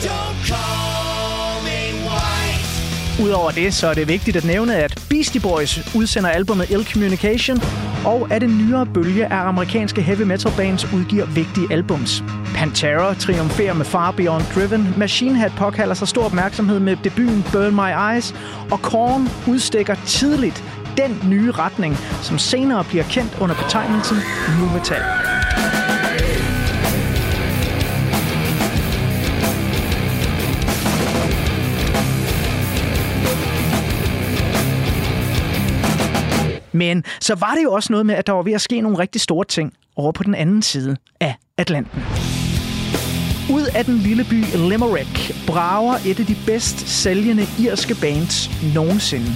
[0.07, 1.08] Don't call.
[3.23, 7.57] Udover det, så er det vigtigt at nævne, at Beastie Boys udsender albumet Ill Communication,
[8.05, 12.23] og at en nyere bølge af amerikanske heavy metal bands udgiver vigtige albums.
[12.55, 17.75] Pantera triumferer med Far Beyond Driven, Machine Head påkalder sig stor opmærksomhed med debuten Burn
[17.75, 18.35] My Eyes,
[18.71, 20.63] og Korn udstikker tidligt
[20.97, 24.17] den nye retning, som senere bliver kendt under betegnelsen
[24.59, 25.01] nu metal.
[36.79, 38.99] Men så var det jo også noget med, at der var ved at ske nogle
[38.99, 42.01] rigtig store ting over på den anden side af Atlanten.
[43.51, 49.35] Ud af den lille by Limerick brager et af de bedst sælgende irske bands nogensinde.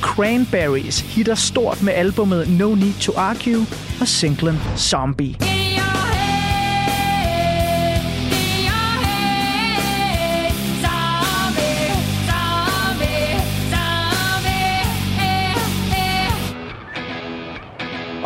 [0.00, 3.66] Cranberries hitter stort med albumet No Need to Argue
[4.00, 5.55] og singlen Zombie.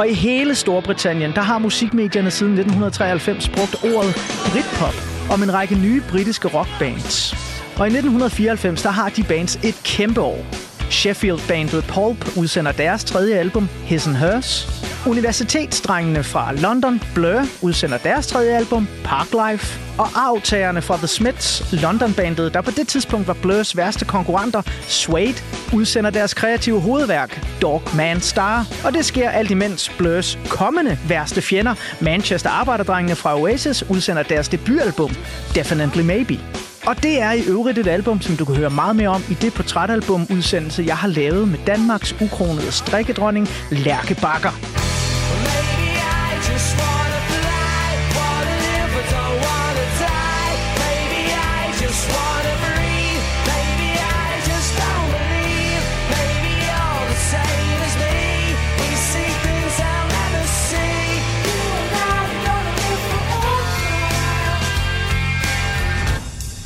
[0.01, 4.15] Og i hele Storbritannien, der har musikmedierne siden 1993 brugt ordet
[4.53, 4.95] Britpop
[5.31, 7.33] om en række nye britiske rockbands.
[7.79, 10.47] Og i 1994, der har de bands et kæmpe år.
[10.91, 14.80] Sheffield-bandet Pulp udsender deres tredje album, His and Hers.
[15.07, 19.81] Universitetsdrengene fra London, Blur, udsender deres tredje album, Parklife.
[19.99, 25.35] Og aftagerne fra The Smiths, London-bandet, der på det tidspunkt var Blurs værste konkurrenter, Suede,
[25.73, 28.67] udsender deres kreative hovedværk, Dog Man Star.
[28.85, 34.49] Og det sker alt imens Blurs kommende værste fjender, Manchester Arbejderdrengene fra Oasis, udsender deres
[34.49, 35.11] debutalbum,
[35.55, 36.41] Definitely Maybe.
[36.87, 39.35] Og det er i øvrigt et album, som du kan høre meget mere om i
[39.35, 44.80] det portrætalbum-udsendelse, jeg har lavet med Danmarks ukronede strikkedronning, Lærke Bakker.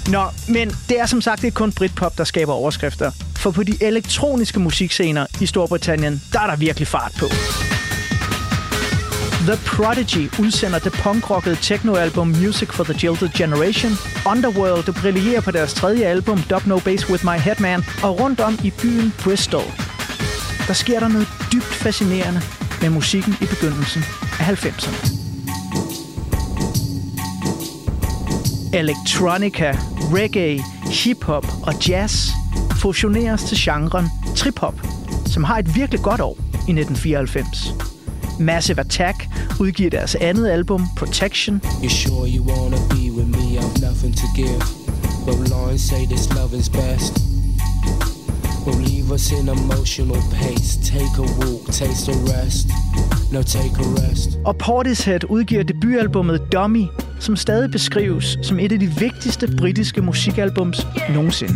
[0.08, 3.10] Nå, men det er som sagt ikke kun Britpop, der skaber overskrifter.
[3.36, 7.26] For på de elektroniske musikscener i Storbritannien, der er der virkelig fart på.
[9.46, 13.92] The Prodigy udsender det punkrockede technoalbum Music for the Jilted Generation.
[14.26, 17.84] Underworld brillerer på deres tredje album Dub No Bass With My Headman.
[18.02, 19.72] Og rundt om i byen Bristol,
[20.66, 22.40] der sker der noget dybt fascinerende
[22.80, 24.04] med musikken i begyndelsen
[24.40, 25.23] af 90'erne.
[28.74, 29.72] Electronica,
[30.14, 32.28] reggae, hip-hop og jazz
[32.76, 34.06] fusioneres til genren
[34.37, 34.74] trip-hop,
[35.26, 37.74] som har et virkelig godt år i 1994.
[38.40, 39.28] Massive Attack
[39.60, 43.58] udgiver deres andet album, Protection, You sure you wanna be with me?
[43.58, 44.62] I've nothing to give.
[45.26, 47.12] But lines say this love is best.
[48.66, 50.70] Will leave us in emotional pace.
[50.92, 52.66] Take a walk, taste a rest.
[53.32, 54.28] No, take a rest.
[54.44, 56.87] og Portishead udgiver debutalbummet Dummy,
[57.18, 61.55] som stadig beskrives som et af de vigtigste britiske musikalbums nogensinde.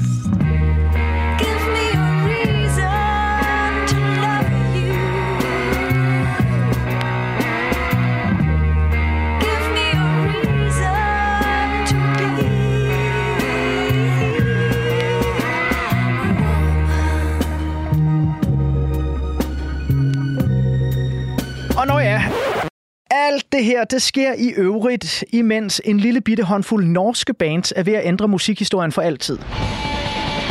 [23.58, 27.92] Det her, det sker i øvrigt, imens en lille bitte håndfuld norske bands er ved
[27.92, 29.38] at ændre musikhistorien for altid.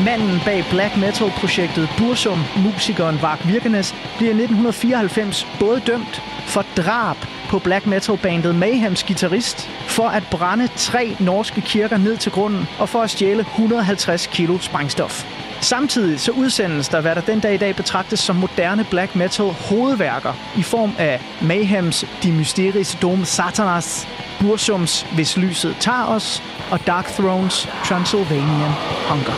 [0.05, 7.17] Manden bag black metal-projektet Bursum, musikeren Vark Virkenes, bliver i 1994 både dømt for drab
[7.49, 12.89] på black metal-bandet Mayhems guitarist, for at brænde tre norske kirker ned til grunden og
[12.89, 15.46] for at stjæle 150 kilo sprængstof.
[15.61, 19.45] Samtidig så udsendes der, hvad der den dag i dag betragtes som moderne black metal
[19.45, 24.07] hovedværker i form af Mayhems De Mysteris Dom Satanas,
[24.39, 28.71] Bursums Hvis lyset tager os og Dark Thrones Transylvanian
[29.09, 29.33] Hunger.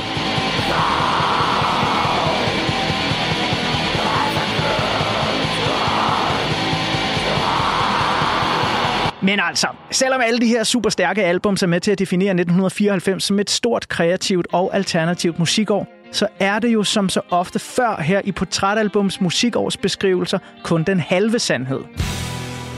[9.22, 13.24] Men altså, selvom alle de her super stærke album er med til at definere 1994
[13.24, 18.02] som et stort kreativt og alternativt musikår, så er det jo som så ofte før
[18.02, 21.82] her i Portrætalbums musikårsbeskrivelser kun den halve sandhed.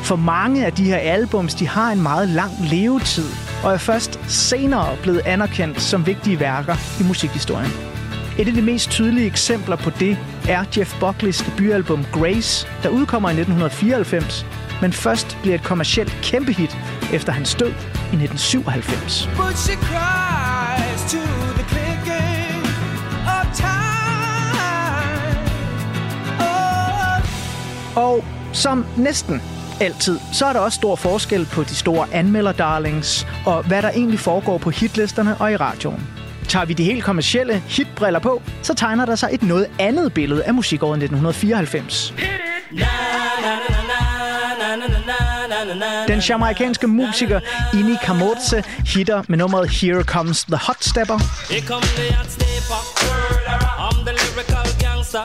[0.03, 3.25] For mange af de her albums, de har en meget lang levetid,
[3.63, 7.71] og er først senere blevet anerkendt som vigtige værker i musikhistorien.
[8.39, 10.17] Et af de mest tydelige eksempler på det
[10.49, 14.45] er Jeff Buckleys debutalbum Grace, der udkommer i 1994,
[14.81, 16.77] men først bliver et kommercielt kæmpehit
[17.13, 17.73] efter hans død
[18.13, 19.29] i 1997.
[27.95, 28.23] Og
[28.53, 29.41] som næsten
[29.81, 34.19] altid, så er der også stor forskel på de store anmelderdarlings og hvad der egentlig
[34.19, 36.07] foregår på hitlisterne og i radioen.
[36.47, 40.43] Tager vi de helt kommercielle hitbriller på, så tegner der sig et noget andet billede
[40.43, 42.13] af musikåret 1994.
[46.07, 47.39] Den jamaikanske musiker
[47.73, 51.19] Ini Kamotse hitter med nummeret Here Comes the Hot Stepper.
[51.53, 52.79] Here come the hot stepper.
[53.85, 55.23] I'm the lyrical gangster.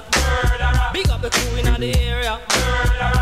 [0.93, 2.39] Big up the crew in the area.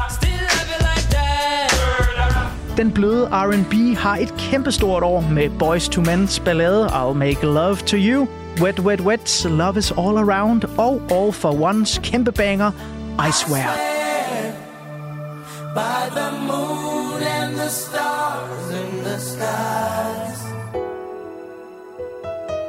[0.09, 2.77] Still love you like that.
[2.77, 7.77] Den bløde R&B har et kæmpestort år med Boys to Men's ballade I'll Make Love
[7.77, 8.29] to You.
[8.61, 12.71] Wet Wet Wet, Love is All Around og All for One's kæmpe banger,
[13.29, 13.67] I Swear.
[15.75, 20.24] By the moon and the stars in the skies.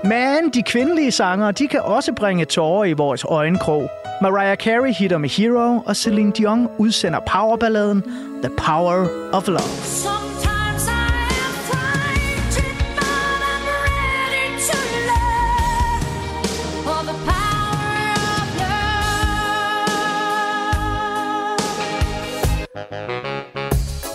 [0.09, 3.89] Men de kvindelige sangere, de kan også bringe tårer i vores øjenkrog.
[4.21, 8.03] Mariah Carey hitter med Hero, og Celine Dion udsender powerballaden
[8.43, 9.59] The Power of Love.
[9.83, 10.45] Sometimes.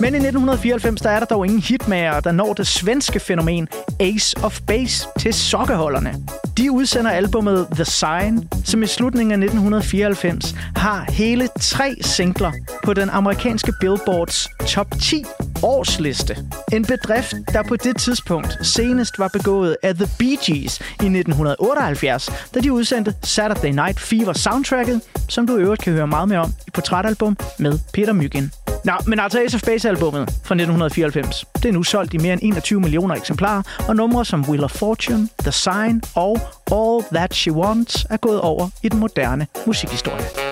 [0.01, 3.69] Men i 1994, der er der dog ingen hitmager, der når det svenske fænomen
[4.01, 6.15] Ace of Base til sokkeholderne.
[6.57, 12.53] De udsender albumet The Sign, som i slutningen af 1994 har hele tre singler
[12.85, 15.25] på den amerikanske Billboards top 10
[15.63, 16.37] årsliste.
[16.73, 22.31] En bedrift, der på det tidspunkt senest var begået af The Bee Gees i 1978,
[22.55, 26.39] da de udsendte Saturday Night Fever soundtracket, som du i øvrigt kan høre meget mere
[26.39, 28.53] om i portrætalbum med Peter Myggen.
[28.85, 32.41] Nå, men altså Ace of Base-albummet fra 1994, det er nu solgt i mere end
[32.43, 36.41] 21 millioner eksemplarer, og numre som Wheel of Fortune, The Sign og
[36.73, 40.50] All That She Wants er gået over i den moderne musikhistorie.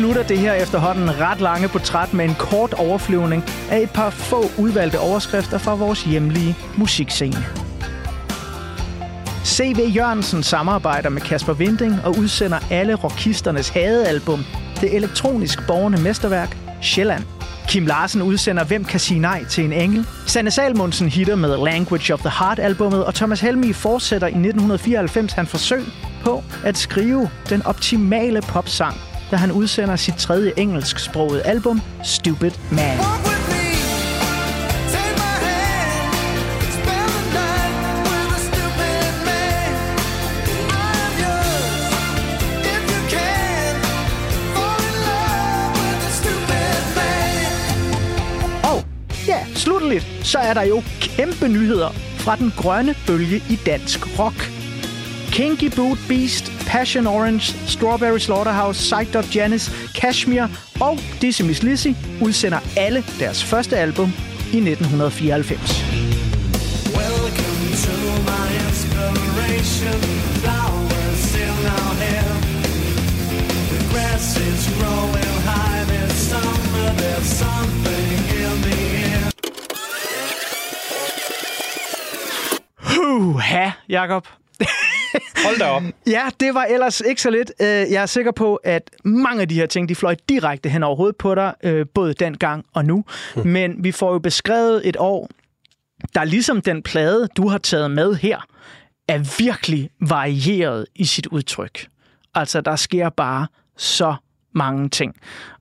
[0.00, 4.44] Slutter det her efterhånden ret lange portræt med en kort overflyvning af et par få
[4.58, 7.46] udvalgte overskrifter fra vores hjemlige musikscene.
[9.44, 9.96] C.V.
[9.96, 14.44] Jørgensen samarbejder med Kasper Vinding og udsender alle rockisternes hadealbum,
[14.80, 17.24] det elektronisk borgende mesterværk Sjælland.
[17.68, 20.06] Kim Larsen udsender Hvem kan sige nej til en engel.
[20.26, 25.50] Sanne Salmonsen hitter med Language of the Heart-albummet, og Thomas Helmi fortsætter i 1994 hans
[25.50, 25.84] forsøg
[26.24, 28.96] på at skrive den optimale popsang,
[29.30, 32.98] da han udsender sit tredje engelsksprogede album, Stupid Man.
[49.54, 54.49] Slutteligt, så er der jo kæmpe nyheder fra den grønne bølge i dansk rock.
[55.40, 60.48] Kinky Boot Beast, Passion Orange, Strawberry Slaughterhouse, Psyched Janice, Kashmir
[60.80, 64.12] og Dizzy Miss Lizzy udsender alle deres første album
[64.52, 65.58] i 1994.
[66.92, 67.94] Welcome to
[68.28, 70.00] my inspiration.
[70.42, 72.34] Flowers still now here.
[73.72, 76.88] The grass is growing high this summer.
[77.00, 78.12] There's something
[78.44, 79.24] in the air.
[83.08, 84.24] Uha, Jakob.
[85.44, 85.82] Hold da op.
[86.06, 87.52] Ja, det var ellers ikke så lidt.
[87.60, 90.82] Øh, Jeg er sikker på, at mange af de her ting, de fløj direkte hen
[90.82, 93.04] over hovedet på dig, øh, både dengang og nu.
[93.44, 95.28] Men vi får jo beskrevet et år,
[96.14, 98.46] der ligesom den plade, du har taget med her,
[99.08, 101.86] er virkelig varieret i sit udtryk.
[102.34, 103.46] Altså, der sker bare
[103.76, 104.14] så
[104.52, 105.14] mange ting.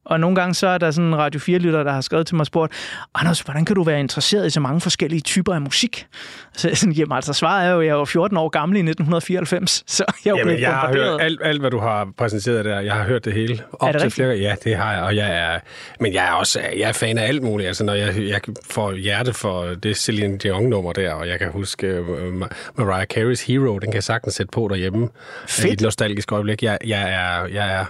[0.06, 2.42] Og nogle gange så er der sådan en Radio 4-lytter, der har skrevet til mig
[2.42, 2.74] og spurgt,
[3.16, 6.08] Anders, hvordan kan du være interesseret i så mange forskellige typer af musik?
[6.54, 8.80] Så jeg sådan, jamen altså, svaret er jo, at jeg var 14 år gammel i
[8.80, 12.80] 1994, så jeg er Jamen, jeg har hørt alt, alt, hvad du har præsenteret der.
[12.80, 13.64] Jeg har hørt det hele.
[13.74, 14.14] Op Er det til rigtigt?
[14.14, 15.02] flere, ja, det har jeg.
[15.02, 15.60] Og jeg er,
[16.00, 17.68] men jeg er også jeg er fan af alt muligt.
[17.68, 22.02] Altså, når jeg, jeg får hjerte for det Celine Dion-nummer der, og jeg kan huske
[22.02, 22.34] uh,
[22.78, 25.10] Mariah Carey's Hero, den kan jeg sagtens sætte på derhjemme.
[25.48, 25.68] Fedt.
[25.68, 26.64] I et nostalgisk øjeblik.
[26.64, 27.86] Jeg, jeg, er, jeg er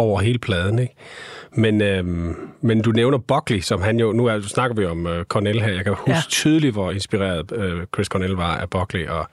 [0.00, 0.94] over hele pladen, ikke?
[1.52, 4.12] Men, øhm, men du nævner Buckley, som han jo...
[4.12, 5.72] Nu er, snakker vi om øh, Cornell her.
[5.72, 6.16] Jeg kan huske Ja.
[6.28, 9.26] tydeligt, hvor inspireret øh, Chris Cornell var af Buckley og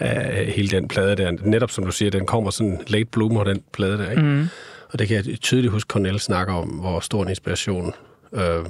[0.00, 0.08] øh,
[0.48, 1.30] hele den plade der.
[1.42, 4.22] Netop som du siger, den kommer sådan late bloomer, den plade der, ikke?
[4.22, 4.46] Mm.
[4.92, 7.92] Og det kan jeg tydeligt huske, Cornell snakker om, hvor stor en inspiration
[8.32, 8.64] øh,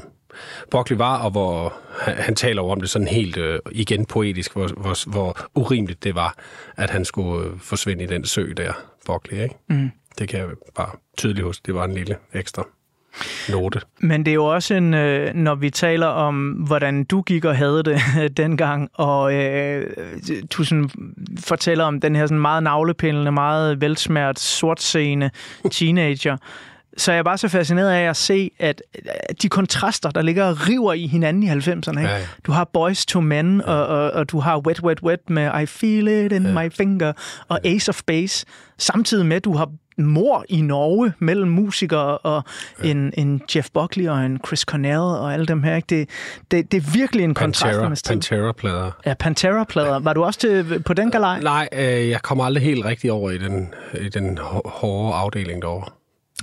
[0.71, 4.69] Buckley var, og hvor han, han taler om det sådan helt øh, igen poetisk, hvor,
[4.77, 6.35] hvor, hvor urimeligt det var,
[6.77, 8.73] at han skulle øh, forsvinde i den sø der,
[9.07, 9.55] Buckley, ikke?
[9.69, 9.91] Mm.
[10.19, 11.63] Det kan jeg bare tydeligt huske.
[11.67, 12.65] Det var en lille ekstra
[13.49, 13.81] note.
[13.99, 17.57] Men det er jo også en, øh, når vi taler om, hvordan du gik og
[17.57, 18.01] havde det
[18.37, 19.97] dengang, og øh,
[20.51, 20.91] du sådan
[21.41, 25.31] fortæller om den her sådan meget navlepillende, meget velsmært, sortseende
[25.71, 26.37] teenager,
[26.97, 30.45] så er jeg bare så fascineret af at se, at at de kontraster, der ligger
[30.45, 31.91] og river i hinanden i 90'erne.
[31.91, 32.01] Ikke?
[32.01, 32.27] Ja, ja.
[32.47, 35.67] Du har Boys to Men, og, og, og du har Wet Wet Wet med I
[35.67, 36.63] Feel It in ja.
[36.63, 37.13] My Finger,
[37.49, 38.47] og Ace of Base,
[38.79, 42.43] samtidig med, at du har mor i Norge mellem musikere og
[42.85, 42.91] ja.
[42.91, 45.77] en, en Jeff Buckley og en Chris Cornell og alle dem her.
[45.77, 45.87] Ikke?
[45.89, 46.09] Det,
[46.51, 47.79] det, det er virkelig en kontrast.
[47.79, 48.13] Pantera.
[48.15, 48.91] Pantera-plader.
[49.07, 49.99] Ja, Pantera-plader.
[49.99, 51.41] Var du også til, på den galej?
[51.41, 55.63] Nej, øh, jeg kommer aldrig helt rigtig over i den, i den hå- hårde afdeling
[55.63, 55.91] derovre.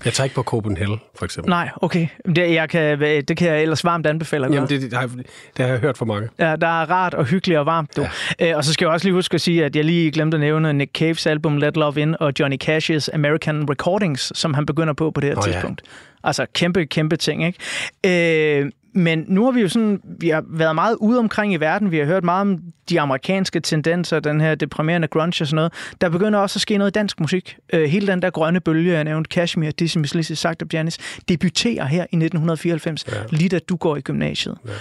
[0.06, 1.50] Jeg tager ikke på Copenhagen, for eksempel.
[1.50, 2.08] Nej, okay.
[2.36, 4.48] Det, jeg kan, det kan jeg ellers varmt anbefale.
[4.54, 5.26] Jamen, det, det, har, jeg-
[5.58, 6.30] det har jeg hørt for mange.
[6.40, 8.06] Ja, der er rart og hyggeligt og varmt, du.
[8.40, 8.50] Ja.
[8.52, 10.42] Øh, og så skal jeg også lige huske at sige, at jeg lige glemte at
[10.42, 14.94] nævne Nick Caves album Let Love In og Johnny Cash's American Recordings, som han begynder
[14.94, 15.52] på på det her ja.
[15.52, 15.82] tidspunkt.
[16.24, 18.60] Altså kæmpe, kæmpe ting, ikke?
[18.60, 21.92] Øh, men nu har vi jo sådan, vi har været meget ude omkring i verden.
[21.92, 25.74] Vi har hørt meget om de amerikanske tendenser, den her deprimerende grunge og sådan noget.
[26.02, 27.58] Der begynder også at ske noget i dansk musik.
[27.74, 30.98] Øh, hele den der grønne bølge, jeg nævnte, Kashmir, Dizzy Lizzy, Sagt Janis,
[31.30, 33.14] debuterer her i 1994, ja.
[33.30, 34.58] lige da du går i gymnasiet.
[34.66, 34.72] Ja.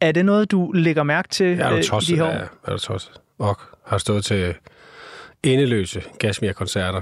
[0.00, 2.24] Er det noget, du lægger mærke til Jeg er øh, du i tosset, de her
[2.24, 2.32] år?
[2.32, 3.12] ja, er du tosset.
[3.38, 4.54] Og har stået til
[5.42, 7.00] endeløse Gasmir-koncerter.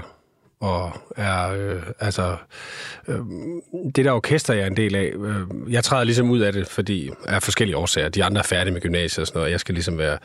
[0.63, 2.35] Og er, øh, altså,
[3.07, 3.19] øh,
[3.95, 6.67] det der orkester, jeg er en del af, øh, jeg træder ligesom ud af det,
[6.67, 8.09] fordi af forskellige årsager.
[8.09, 10.17] De andre er færdige med gymnasiet og sådan noget, og jeg skal ligesom være,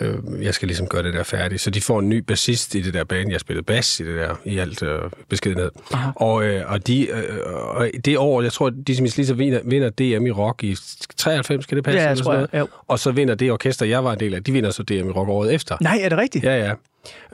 [0.00, 1.60] øh, jeg skal ligesom gøre det der færdigt.
[1.60, 3.30] Så de får en ny bassist i det der band.
[3.30, 5.70] Jeg spillede bass i det der, i alt øh, beskedenhed.
[6.14, 9.60] Og, øh, og, de, øh, og det år, jeg tror, de som lige så vinder,
[9.64, 10.76] vinder DM i rock i
[11.16, 12.00] 93, skal det passe?
[12.00, 12.60] Ja, jeg tror jeg, noget?
[12.60, 12.68] jo.
[12.86, 15.12] Og så vinder det orkester, jeg var en del af, de vinder så DM i
[15.12, 15.76] rock året efter.
[15.80, 16.44] Nej, er det rigtigt?
[16.44, 16.72] Ja, ja.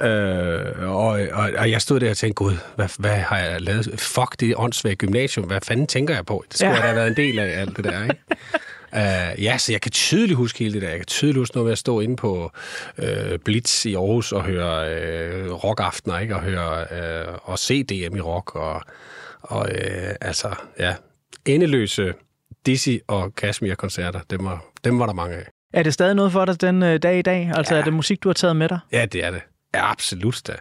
[0.00, 4.00] Øh, og, og, og jeg stod der og tænkte, gud, hvad, hvad har jeg lavet?
[4.00, 5.46] Fuck, det åndssvagt gymnasium.
[5.46, 6.44] Hvad fanden tænker jeg på?
[6.48, 6.80] Det skulle Ja.
[6.80, 8.16] have været en del af alt det der, ikke?
[8.92, 10.88] Uh, ja, så jeg kan tydeligt huske hele det der.
[10.88, 12.50] Jeg kan tydeligt huske noget med at stå inde på
[12.98, 13.04] uh,
[13.44, 16.34] Blitz i Aarhus og høre uh, rockaftener, ikke?
[16.36, 16.86] Og, høre,
[17.30, 18.54] uh, og se DM i rock.
[18.54, 18.82] Og,
[19.42, 20.48] og uh, altså,
[20.78, 20.94] ja,
[21.46, 22.12] endeløse
[22.66, 25.42] Dizzy og Kashmir-koncerter, dem var, dem var der mange af.
[25.74, 27.50] Er det stadig noget for dig den dag i dag?
[27.54, 27.80] Altså Ja.
[27.80, 28.78] er det musik, du har taget med dig?
[28.92, 29.40] Ja, det er det.
[29.74, 30.52] Ja, absolut da.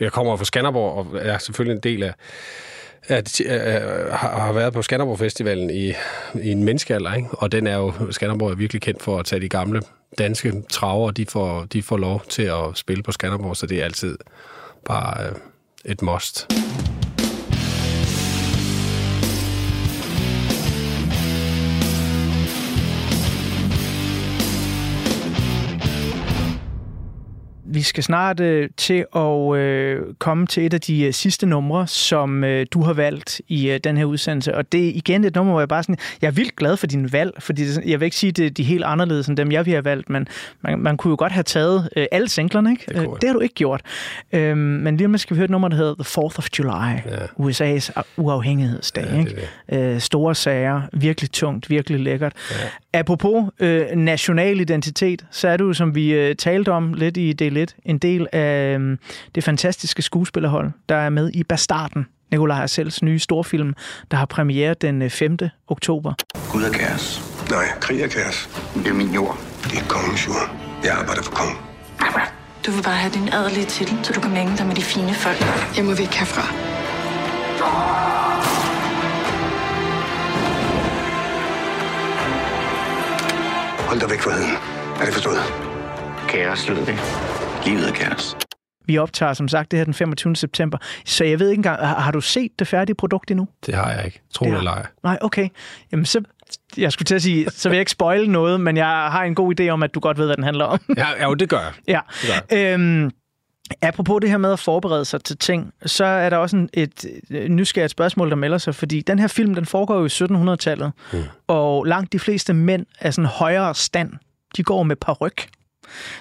[0.00, 2.14] Jeg kommer fra Skanderborg, og er selvfølgelig en del af,
[3.08, 3.40] at
[4.10, 5.92] har har været på Skanderborg Festivalen i,
[6.34, 7.28] i en menneskealder, ikke?
[7.30, 9.82] og den er jo, Skanderborg er virkelig kendt for at tage de gamle
[10.18, 13.84] danske traver, de får, de får lov til at spille på Skanderborg, så det er
[13.84, 14.18] altid
[14.84, 15.32] bare øh,
[15.84, 16.48] et must.
[27.76, 31.86] Vi skal snart øh, til at øh, komme til et af de øh, sidste numre,
[31.86, 34.54] som øh, du har valgt i øh, den her udsendelse.
[34.54, 36.86] Og det er igen et nummer, hvor jeg bare sådan, jeg er vildt glad for
[36.86, 39.52] din valg, fordi det, jeg vil ikke sige, det, de er helt anderledes end dem,
[39.52, 40.28] jeg vil have valgt, men
[40.60, 42.84] man, man kunne jo godt have taget øh, alle singlerne, ikke?
[42.94, 43.80] kunne Øh, det har du ikke gjort.
[44.32, 46.70] Øhm, men lige om skal vi høre et nummer, der hedder The 4th of July,
[46.70, 47.26] Ja.
[47.40, 49.04] USA's uafhængighedsdag.
[49.04, 49.18] Ja, det
[49.70, 49.92] ikke?
[49.94, 52.32] Øh, store sager, virkelig tungt, virkelig lækkert.
[52.96, 57.56] Apropos øh, national identitet, så er du, som vi øh, talte om lidt i del
[57.56, 58.98] 1, en del af øh,
[59.34, 63.74] det fantastiske skuespillerhold, der er med i Bastarden, Nikolaj Arcels nye storfilm,
[64.10, 65.36] der har premiere den øh, 5.
[65.68, 66.14] oktober.
[66.52, 67.22] Gud er kaos.
[67.50, 68.48] Nej, krig er kaos.
[68.74, 69.38] Det er min jord.
[69.64, 70.56] Det er kongens jord.
[70.84, 71.56] Jeg arbejder for kongen.
[72.66, 75.14] Du vil bare have din adelige titel, så du kan mænge dig med de fine
[75.14, 75.40] folk.
[75.76, 76.44] Jeg må væk herfra.
[83.86, 84.56] Hold dig væk fra heden.
[85.00, 85.38] Er det forstået?
[86.28, 86.98] Kaos, lyder det.
[87.66, 88.36] Livet er kaos.
[88.86, 90.36] Vi optager som sagt det her den 25.
[90.36, 93.48] september, så jeg ved ikke engang, har, har du set det færdige produkt endnu?
[93.66, 94.20] Det har jeg ikke.
[94.34, 94.86] Tro Det eller ej.
[95.02, 95.48] Nej, okay.
[95.92, 96.22] Jamen så,
[96.76, 99.34] jeg skulle til at sige, så vil jeg ikke spoile noget, men jeg har en
[99.34, 100.80] god idé om, at du godt ved, hvad den handler om.
[100.96, 101.72] Ja, ja, jo, det gør jeg.
[102.28, 102.38] Ja.
[102.50, 103.10] Det Øhm,
[103.82, 107.04] apropos det her med at forberede sig til ting, så er der også en, et,
[107.50, 111.22] nysgerrigt spørgsmål, der melder sig, fordi den her film, den foregår jo i 1700-tallet, mm.
[111.46, 114.12] og langt de fleste mænd af sådan højere stand,
[114.56, 115.48] de går med paryk.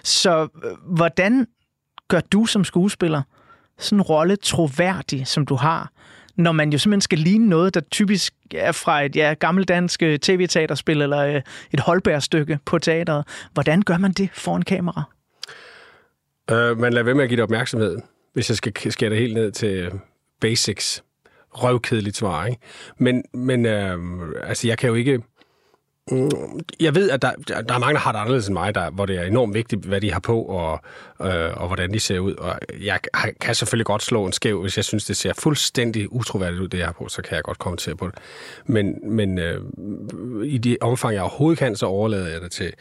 [0.03, 1.47] Så øh, hvordan
[2.07, 3.21] gør du som skuespiller
[3.79, 5.91] sådan en rolle troværdig, som du har,
[6.35, 10.19] når man jo simpelthen skal ligne noget, der typisk er fra et ja, gammeldansk øh,
[10.19, 11.41] tv-teaterspil eller øh,
[11.71, 13.27] et Holberg-stykke på teateret.
[13.53, 15.03] Hvordan gør man det foran kamera?
[16.51, 17.97] Øh, men lader være med at give det opmærksomhed,
[18.33, 19.91] hvis jeg skal skære det helt ned til øh,
[20.41, 21.03] basics.
[21.51, 22.61] Røvkedeligt svar, ikke?
[22.97, 23.99] Men, men øh,
[24.43, 25.21] altså, jeg kan jo ikke...
[26.11, 26.29] Mm,
[26.79, 29.05] jeg ved, at der, der er mange, der har det anderledes end mig, der, hvor
[29.05, 30.79] det er enormt vigtigt, hvad de har på, og,
[31.21, 32.33] øh, og hvordan de ser ud.
[32.33, 32.99] Og jeg
[33.41, 36.77] kan selvfølgelig godt slå en skæv, hvis jeg synes, det ser fuldstændig utroværdigt ud, det
[36.77, 38.15] jeg har på, så kan jeg godt kommentere på det.
[38.65, 39.61] Men, men øh,
[40.43, 42.73] i det omfang, jeg overhovedet kan, så overlader jeg det til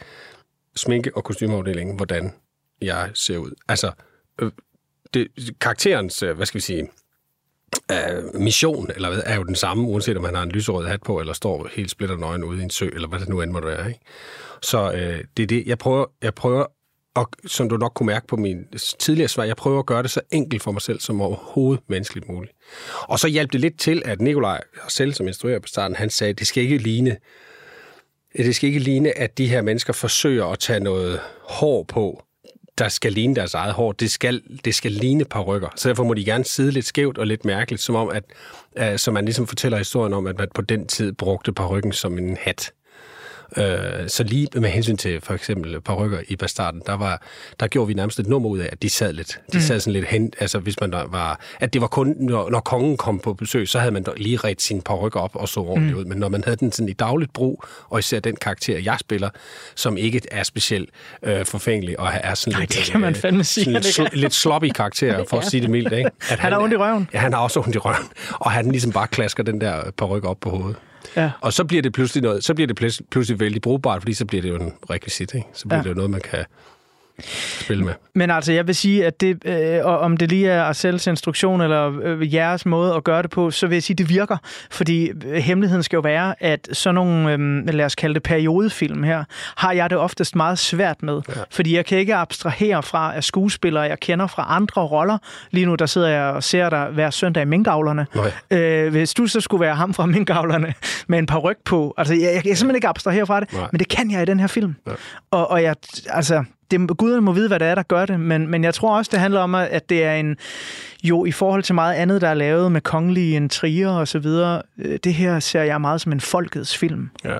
[0.75, 2.33] sminke- og kostymeafdelingen, hvordan
[2.81, 3.51] jeg ser ud.
[3.67, 3.91] Altså,
[4.41, 4.51] øh,
[5.13, 5.27] det,
[5.61, 6.89] karakterens, øh, hvad skal vi sige,
[7.91, 11.03] øh, mission, eller hvad, er jo den samme, uanset om man har en lyserød hat
[11.03, 13.51] på, eller står helt splitter nøgen ude i en sø, eller hvad det nu end
[13.51, 13.87] måtte være.
[13.87, 13.99] Ikke?
[14.61, 16.65] Så øh, det er det, jeg prøver, jeg prøver
[17.15, 18.65] og som du nok kunne mærke på min
[18.99, 22.27] tidligere svar, jeg prøver at gøre det så enkelt for mig selv som overhovedet menneskeligt
[22.29, 22.53] muligt.
[23.01, 26.33] Og så hjalp det lidt til, at Nikolaj selv som instruerer på starten, han sagde,
[26.33, 27.17] det skal ikke ligne,
[28.37, 32.23] det skal ikke ligne, at de her mennesker forsøger at tage noget hår på
[32.77, 33.91] der skal ligne deres eget hår.
[33.91, 35.69] Det skal, det skal ligne parrykker.
[35.75, 38.23] Så derfor må de gerne sidde lidt skævt og lidt mærkeligt, som om, at
[38.79, 42.17] uh, så man ligesom fortæller historien om, at man på den tid brugte parrykken som
[42.17, 42.71] en hat.
[43.57, 47.21] Øh, så lige med hensyn til for eksempel parrykker i Bastarden, der, var,
[47.59, 49.39] der gjorde vi nærmest et nummer ud af, at de sad lidt.
[49.53, 52.59] De sad sådan lidt hen, altså hvis man var, at det var kun, når, når
[52.59, 55.97] kongen kom på besøg, så havde man lige ret sin parrykker op og så ordentligt
[55.97, 56.05] ud.
[56.05, 59.29] Men når man havde den sådan i dagligt brug, og især den karakter, jeg spiller,
[59.75, 60.89] som ikke er specielt
[61.23, 64.33] øh, forfængelig, og er sådan Nej, lidt, det kan man fandme sige, lidt, sl- lidt
[64.33, 65.93] sloppy karakter, for at sige det mildt.
[65.93, 66.09] Ikke?
[66.29, 67.09] At Han har ondt i røven.
[67.13, 68.07] Ja, han har også ondt i røven.
[68.31, 70.75] Og han ligesom bare klasker den der paryk op på hovedet.
[71.15, 71.31] Ja.
[71.41, 74.41] Og så bliver det pludselig noget, så bliver det pludselig, vældig brugbart, fordi så bliver
[74.41, 75.47] det jo en rekvisit, ikke?
[75.53, 75.83] Så bliver ja.
[75.83, 76.45] det jo noget, man kan
[77.23, 77.93] spille med.
[78.15, 81.61] Men altså, jeg vil sige, at det, øh, og om det lige er Arcels instruktion
[81.61, 84.37] eller øh, jeres måde at gøre det på, så vil jeg sige, at det virker.
[84.71, 89.03] Fordi øh, hemmeligheden skal jo være, at sådan nogle, øh, lad os kalde det periodefilm
[89.03, 89.23] her,
[89.57, 91.21] har jeg det oftest meget svært med.
[91.29, 91.41] Ja.
[91.51, 95.17] Fordi jeg kan ikke abstrahere fra, at skuespillere, jeg kender fra andre roller.
[95.51, 98.07] Lige nu, der sidder jeg og ser dig hver søndag i Minkavlerne.
[98.15, 98.59] Nej.
[98.59, 100.73] Øh, hvis du så skulle være ham fra Minkavlerne
[101.07, 103.67] med en par ryg på, altså jeg, jeg kan simpelthen ikke abstrahere fra det, Nej.
[103.71, 104.75] men det kan jeg i den her film.
[104.87, 104.91] Ja.
[105.31, 105.75] Og, og jeg,
[106.09, 108.97] altså, det, guderne må vide, hvad det er, der gør det, men, men jeg tror
[108.97, 110.37] også, det handler om, at det er en,
[111.03, 114.61] jo i forhold til meget andet, der er lavet med kongelige intriger og så videre,
[114.77, 117.09] øh, det her ser jeg meget som en folkets film.
[117.23, 117.37] Ja.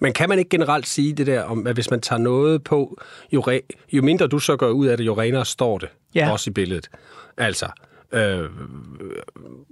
[0.00, 3.00] Men kan man ikke generelt sige det der om, at hvis man tager noget på,
[3.32, 3.60] jo, re,
[3.92, 6.32] jo mindre du så går ud af det, jo renere står det Ja.
[6.32, 6.88] også i billedet.
[7.38, 7.66] Altså,
[8.12, 8.50] øh,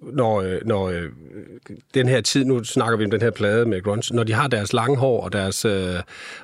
[0.03, 1.09] når, øh, når øh,
[1.95, 4.49] den her tid, nu snakker vi om den her plade med grunge, når de har
[4.49, 5.95] deres lange hår og deres øh,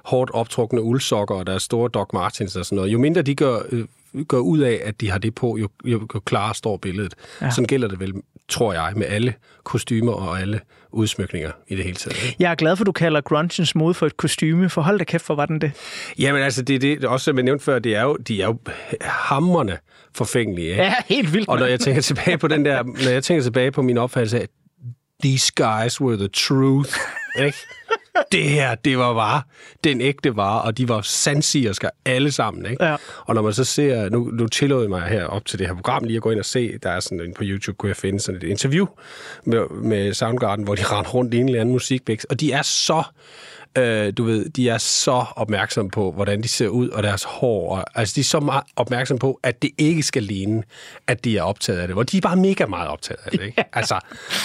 [0.05, 3.59] hårdt optrukne uldsokker og deres store Doc Martens og sådan noget, jo mindre de gør,
[3.73, 3.85] øh,
[4.29, 7.15] gør ud af, at de har det på, jo, jo, jo klarere står billedet.
[7.41, 7.51] Ja.
[7.51, 8.15] Sådan gælder det vel,
[8.49, 9.35] tror jeg, med alle
[9.65, 10.61] kostymer og alle
[10.97, 12.25] udsmykninger i det hele taget.
[12.25, 12.37] Ikke?
[12.39, 15.05] Jeg er glad for, at du kalder grungens mode for et kostyme, for hold da
[15.05, 15.73] kæft, hvor var den det?
[16.19, 18.47] Jamen altså, det er det, også som jeg nævnte før, det er jo, de er
[18.47, 18.59] jo
[19.01, 19.79] hammerne
[20.15, 20.71] forfængelige.
[20.71, 20.83] Ikke?
[20.83, 21.49] Ja, helt vildt.
[21.49, 24.41] Og når jeg tænker tilbage på den der, når jeg tænker tilbage på min opfattelse
[24.41, 24.49] af,
[25.25, 26.95] these guys were the truth,
[27.45, 27.59] ikke?
[28.33, 29.43] Det her, det var bare
[29.85, 32.85] den ægte vare, og de var sandsigersker alle sammen, ikke?
[32.85, 32.97] Ja.
[33.27, 35.75] Og når man så ser, nu, nu tillod jeg mig her op til det her
[35.75, 37.97] program lige at gå ind og se, der er sådan en, på YouTube, kunne jeg
[37.97, 38.87] finde sådan et interview
[39.45, 42.63] med, med Soundgarden, hvor de render rundt i en eller anden musikvækst, og de er
[42.63, 43.03] så
[43.79, 47.77] øh, du ved, de er så opmærksomme på, hvordan de ser ud, og deres hår.
[47.77, 50.63] Og, altså, de er så meget opmærksomme på, at det ikke skal ligne,
[51.07, 51.95] at de er optaget af det.
[51.95, 53.65] Hvor de er bare mega meget optaget af det, ikke?
[53.73, 54.01] Altså,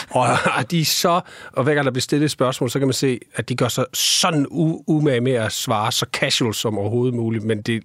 [0.10, 0.28] og,
[0.58, 1.22] og de er så...
[1.54, 3.68] Og hver gang der bliver stillet et spørgsmål, så kan man se, at de gør
[3.68, 7.84] sig sådan u- umage med at svare så casual som overhovedet muligt, men det,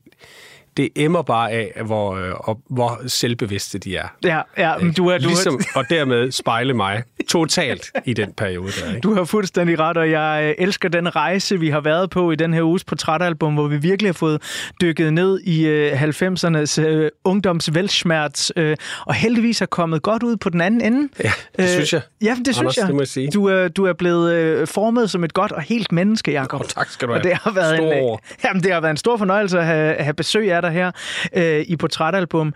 [0.77, 4.09] det emmer bare af, hvor, øh, hvor selvbevidste de er.
[4.25, 8.33] Ja, ja, men du er, du, ligesom, er, og dermed spejle mig totalt i den
[8.37, 9.01] periode der, ikke?
[9.01, 12.37] du har fuldstændig ret, og jeg øh, elsker den rejse, vi har været på i
[12.37, 14.43] den her uges portrætalbum, hvor vi virkelig har fået
[14.81, 20.49] dykket ned i øh, 90'ernes øh, ungdomsvelsmerts, øh, og heldigvis er kommet godt ud på
[20.51, 21.09] den anden ende.
[21.25, 22.01] Ja, det synes jeg.
[22.23, 22.87] Ja, det synes Anders, jeg.
[22.87, 23.31] det må jeg sige.
[23.31, 26.61] Du, er, du er blevet øh, formet som et godt og helt menneske, Jacob.
[26.61, 27.31] Åh, tak skal du Og have.
[27.31, 30.15] det har været Stor en, jamen, det har været en stor fornøjelse at have, have
[30.15, 30.91] besøg af dig her
[31.37, 32.55] øh, i Portrætalbum.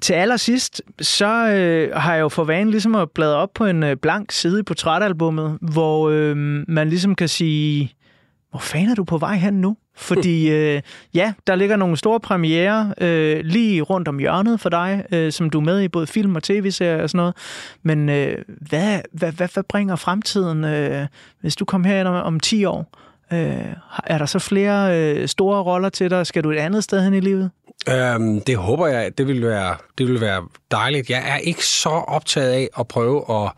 [0.00, 3.82] Til allersidst, så øh, har jeg jo for vane ligesom at bladre op på en
[3.82, 6.36] øh, blank side i portrætalbummet, hvor øh,
[6.68, 7.94] man ligesom kan sige,
[8.50, 9.76] hvor fanden er du på vej hen nu?
[9.96, 10.82] Fordi øh,
[11.14, 15.50] ja, der ligger nogle store premiere øh, lige rundt om hjørnet for dig, øh, som
[15.50, 17.36] du er med i både film og tv-serier og sådan noget.
[17.82, 21.06] Men øh, hvad, hvad, hvad, hvad bringer fremtiden, øh,
[21.40, 22.98] hvis du kommer herind om, om 10 år?
[23.32, 26.26] Øh, er der så flere øh, store roller til dig?
[26.26, 27.50] Skal du et andet sted hen i livet?
[27.88, 31.10] Øhm, det håber jeg, det vil, være, det vil være dejligt.
[31.10, 33.52] Jeg er ikke så optaget af at prøve at,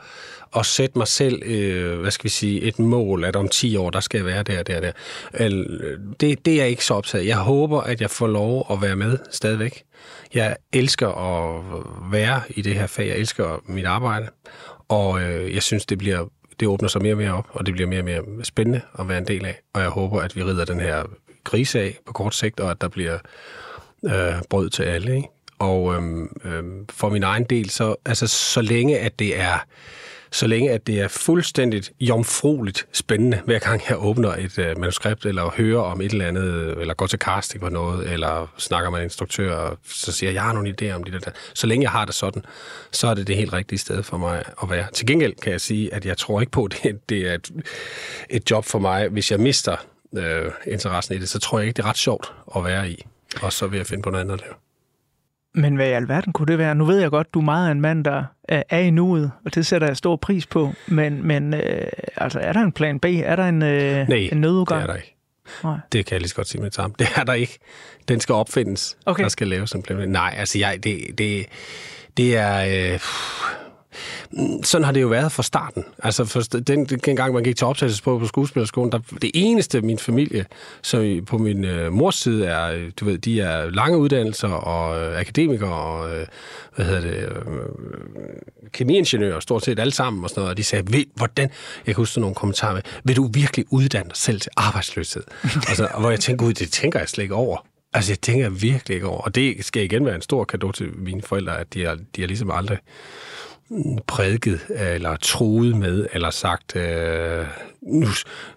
[0.57, 3.91] at sætte mig selv, øh, hvad skal vi sige, et mål, at om 10 år,
[3.91, 4.93] der skal jeg være der, der, der.
[5.41, 5.51] Øh,
[6.21, 7.29] Det, det er jeg ikke så optaget af.
[7.29, 9.83] Jeg håber, at jeg får lov at være med stadigvæk.
[10.35, 11.63] Jeg elsker at
[12.13, 13.07] være i det her fag.
[13.09, 14.29] Jeg elsker mit arbejde.
[14.89, 16.25] Og øh, jeg synes, det bliver
[16.61, 19.09] det åbner sig mere og mere op, og det bliver mere og mere spændende at
[19.09, 19.61] være en del af.
[19.73, 21.05] Og jeg håber, at vi rider den her
[21.45, 23.19] krise af på kort sigt, og at der bliver
[24.05, 25.17] øh, brød til alle.
[25.17, 25.29] Ikke?
[25.59, 29.59] Og øhm, øhm, for min egen del, så, altså, så længe at det er
[30.31, 35.27] så længe at det er fuldstændigt jomfrueligt spændende, hver gang jeg åbner et øh, manuskript,
[35.27, 38.99] eller hører om et eller andet, eller går til casting på noget, eller snakker med
[38.99, 41.31] en instruktør, og så siger jeg, jeg har nogle idéer om det der.
[41.55, 42.45] Så længe jeg har det sådan,
[42.93, 44.87] så er det det helt rigtige sted for mig at være.
[44.93, 47.51] Til gengæld kan jeg sige, at jeg tror ikke på, at det, det er et,
[48.31, 49.09] et job for mig.
[49.09, 49.77] Hvis jeg mister
[50.17, 53.07] øh, interessen i det, så tror jeg ikke, det er ret sjovt at være i.
[53.43, 54.66] Og så vil jeg finde på noget andet at lave.
[55.57, 56.75] Men hvad i alverden kunne det være?
[56.75, 59.67] Nu ved jeg godt, du er meget en mand, der er i nuet, og det
[59.67, 60.73] sætter jeg stor pris på.
[60.87, 63.05] Men, men øh, altså, er der en plan B?
[63.05, 64.83] Er der en, øh, Nej, en nødudgang?
[64.83, 65.17] det er der ikke.
[65.65, 65.79] Nej.
[65.93, 66.97] Det kan jeg lige så godt sige med det samme.
[66.99, 67.59] Det er der ikke.
[68.09, 68.97] Den skal opfindes.
[69.07, 69.23] Okay.
[69.23, 70.09] Der skal laves en plan.
[70.09, 71.47] Nej, altså jeg, det, det,
[72.17, 72.93] det er...
[72.95, 73.01] Øh,
[74.63, 75.85] sådan har det jo været fra starten.
[76.03, 79.99] Altså for den, den gang, man gik til optagelsesprøve på skuespillerskolen, der, det eneste min
[79.99, 80.47] familie,
[80.83, 85.19] som på min øh, mors side er, du ved, de er lange uddannelser og øh,
[85.21, 86.27] akademikere og, øh,
[86.77, 87.33] hvad hedder det, øh,
[88.73, 91.51] kemiingeniører, stort set alle sammen og sådan noget, og de sagde, ved, hvordan,
[91.87, 95.23] jeg kan huske sådan nogle kommentarer med, vil du virkelig uddanne dig selv til arbejdsløshed?
[95.69, 97.67] altså, og hvor jeg tænker, gud, det tænker jeg slet ikke over.
[97.93, 99.21] Altså, jeg tænker virkelig ikke over.
[99.21, 102.21] Og det skal igen være en stor gave til mine forældre, at de har, de
[102.21, 102.79] har ligesom aldrig
[104.07, 107.47] prædiket eller troet med, eller sagt, øh,
[107.83, 108.07] nu,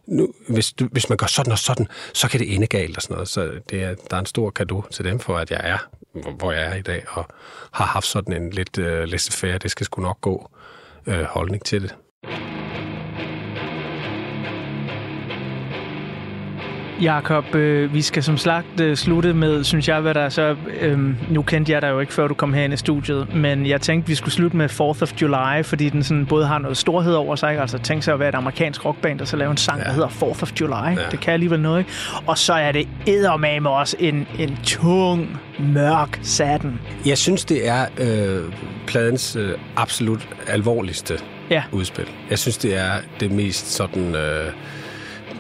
[0.08, 3.02] nu, hvis, du, hvis man gør sådan og sådan, så kan det ende galt og
[3.02, 3.28] sådan noget.
[3.28, 5.78] Så det er, der er en stor gave til dem for, at jeg er,
[6.12, 7.26] hvor- hvor jeg er i dag, og
[7.72, 10.50] har haft sådan en lidt øh, laissez-faire, det skal sgu nok gå
[11.08, 11.96] øh, holdning til det.
[17.02, 20.56] Jakob, øh, vi skal som sagt øh, slutte med, synes jeg, hvad der er så...
[20.82, 21.00] Øh,
[21.32, 24.08] nu kendte jeg dig jo ikke, før du kom herind i studiet, men jeg tænkte,
[24.10, 27.36] vi skulle slutte med 4th of July, fordi den sådan både har noget storhed over
[27.36, 27.62] sig, ikke?
[27.62, 29.84] altså tænk sig at være et amerikansk rockband, og så lave en sang, ja.
[29.84, 30.72] der hedder 4th of July.
[30.74, 30.96] Ja.
[31.12, 31.92] Det kan alligevel noget, ikke?
[32.26, 36.80] Og så er det eddermame også en, en tung, mørk satin.
[37.06, 38.54] Jeg synes, det er øh,
[38.88, 41.14] pladens øh, absolut alvorligste
[41.52, 41.64] Ja.
[41.72, 42.06] udspil.
[42.30, 44.16] Jeg synes, det er det mest sådan...
[44.16, 44.52] Øh,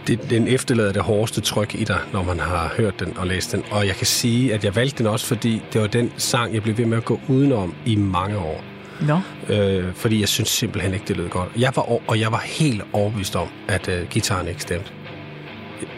[0.09, 3.51] det, den efterlader det hårdeste tryk i dig, når man har hørt den og læst
[3.51, 3.63] den.
[3.71, 6.63] Og jeg kan sige, at jeg valgte den også, fordi det var den sang, jeg
[6.63, 8.63] blev ved med at gå udenom i mange år.
[9.01, 9.19] Nå.
[9.53, 11.49] Øh, fordi jeg synes simpelthen ikke, det lød godt.
[11.57, 14.91] Jeg var, og jeg var helt overbevist om, at øh, gitaren ikke stemte.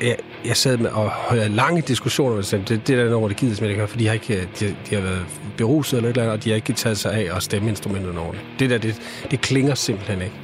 [0.01, 2.63] Jeg, jeg sad med og havde lange diskussioner med dem.
[2.63, 4.95] Det, det er der nummer, det gider simpelthen ikke, for de har, ikke, de, de
[4.95, 5.25] har været
[5.57, 8.17] beruset eller et eller andet, og de har ikke taget sig af at stemme instrumentet
[8.17, 8.45] ordentligt.
[8.59, 8.95] Det der, det,
[9.31, 10.35] det klinger simpelthen ikke.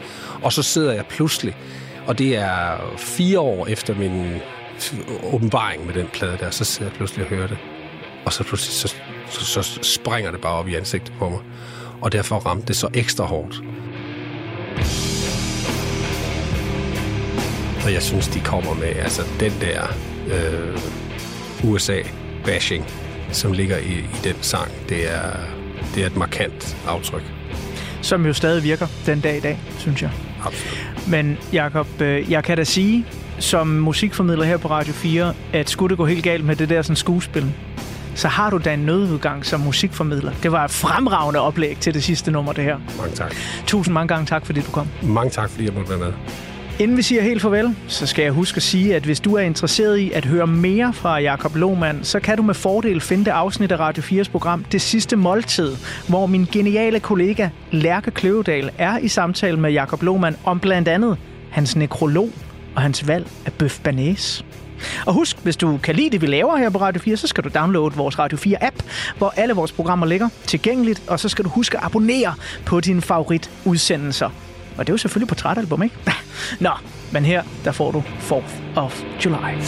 [0.41, 1.55] Og så sidder jeg pludselig,
[2.07, 4.35] og det er fire år efter min
[5.23, 7.57] åbenbaring med den plade der, så sidder jeg pludselig og hører det.
[8.25, 8.95] Og så pludselig så,
[9.29, 11.39] så, så springer det bare op i ansigtet på mig.
[12.01, 13.61] Og derfor ramte det så ekstra hårdt.
[17.85, 19.83] Og jeg synes, de kommer med altså den der
[20.33, 20.77] øh,
[21.63, 22.83] USA-bashing,
[23.31, 24.71] som ligger i, i den sang.
[24.89, 25.31] Det er,
[25.95, 27.23] det er et markant aftryk.
[28.01, 30.11] Som jo stadig virker den dag i dag, synes jeg.
[30.43, 30.86] Absolut.
[31.09, 33.05] Men Jakob, øh, jeg kan da sige,
[33.39, 36.81] som musikformidler her på Radio 4, at skulle det gå helt galt med det der
[36.81, 37.53] sådan skuespil,
[38.15, 40.31] så har du da en nødudgang som musikformidler.
[40.43, 42.77] Det var et fremragende oplæg til det sidste nummer, det her.
[42.97, 43.35] Mange tak.
[43.67, 44.87] Tusind mange gange tak, fordi du kom.
[45.03, 46.13] Mange tak, fordi jeg måtte være med.
[46.79, 49.41] Inden vi siger helt farvel, så skal jeg huske at sige, at hvis du er
[49.41, 53.31] interesseret i at høre mere fra Jakob Lohmann, så kan du med fordel finde det
[53.31, 55.75] afsnit af Radio 4's program Det Sidste Måltid,
[56.07, 61.17] hvor min geniale kollega Lærke Kløvedal er i samtale med Jakob Lohmann om blandt andet
[61.51, 62.29] hans nekrolog
[62.75, 64.45] og hans valg af bøf banæs.
[65.05, 67.43] Og husk, hvis du kan lide det, vi laver her på Radio 4, så skal
[67.43, 68.75] du downloade vores Radio 4-app,
[69.17, 72.33] hvor alle vores programmer ligger tilgængeligt, og så skal du huske at abonnere
[72.65, 74.29] på dine favoritudsendelser.
[74.77, 75.95] Og det er jo selvfølgelig på trætalbum, ikke?
[76.59, 76.71] Nå,
[77.11, 79.61] men her, der får du 4th of July.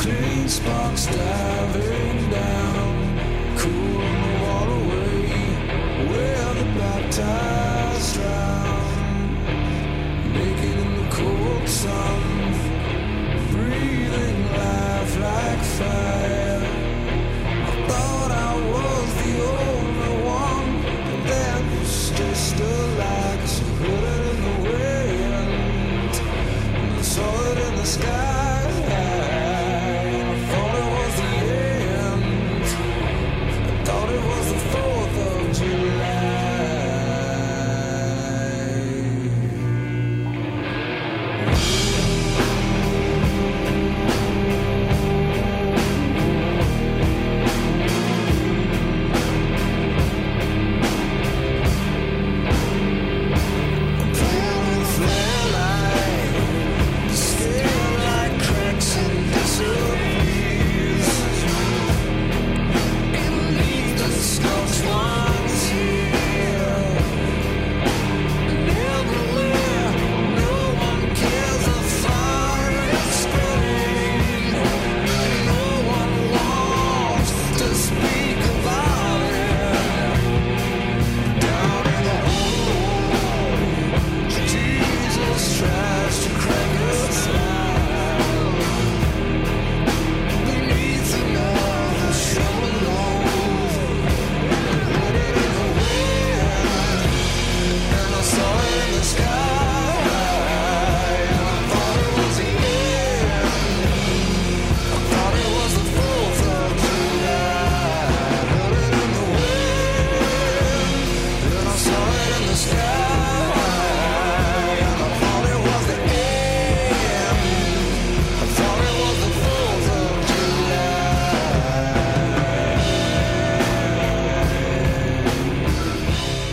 [0.00, 3.18] Clean sparks diving down,
[3.58, 5.28] cool the waterway
[6.10, 9.34] where the baptized drown.
[10.32, 12.22] Naked in the cold sun,
[13.52, 16.39] breathing life like fire.
[27.90, 28.39] Sky.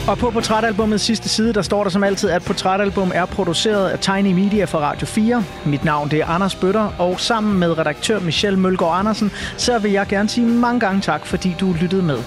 [0.08, 4.00] Og på portrætalbummets sidste side, der står der som altid, at portrætalbum er produceret af
[4.00, 5.44] Tiny Media for Radio 4.
[5.66, 9.92] Mit navn det er Anders Bøtter, og sammen med redaktør Michelle Mølgaard Andersen, så vil
[9.92, 12.18] jeg gerne sige mange gange tak, fordi du lyttede med.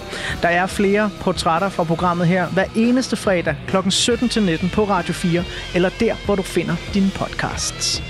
[0.42, 3.76] Der er flere portrætter fra programmet her hver eneste fredag kl.
[3.76, 8.09] 17-19 på Radio 4, eller der, hvor du finder dine podcasts.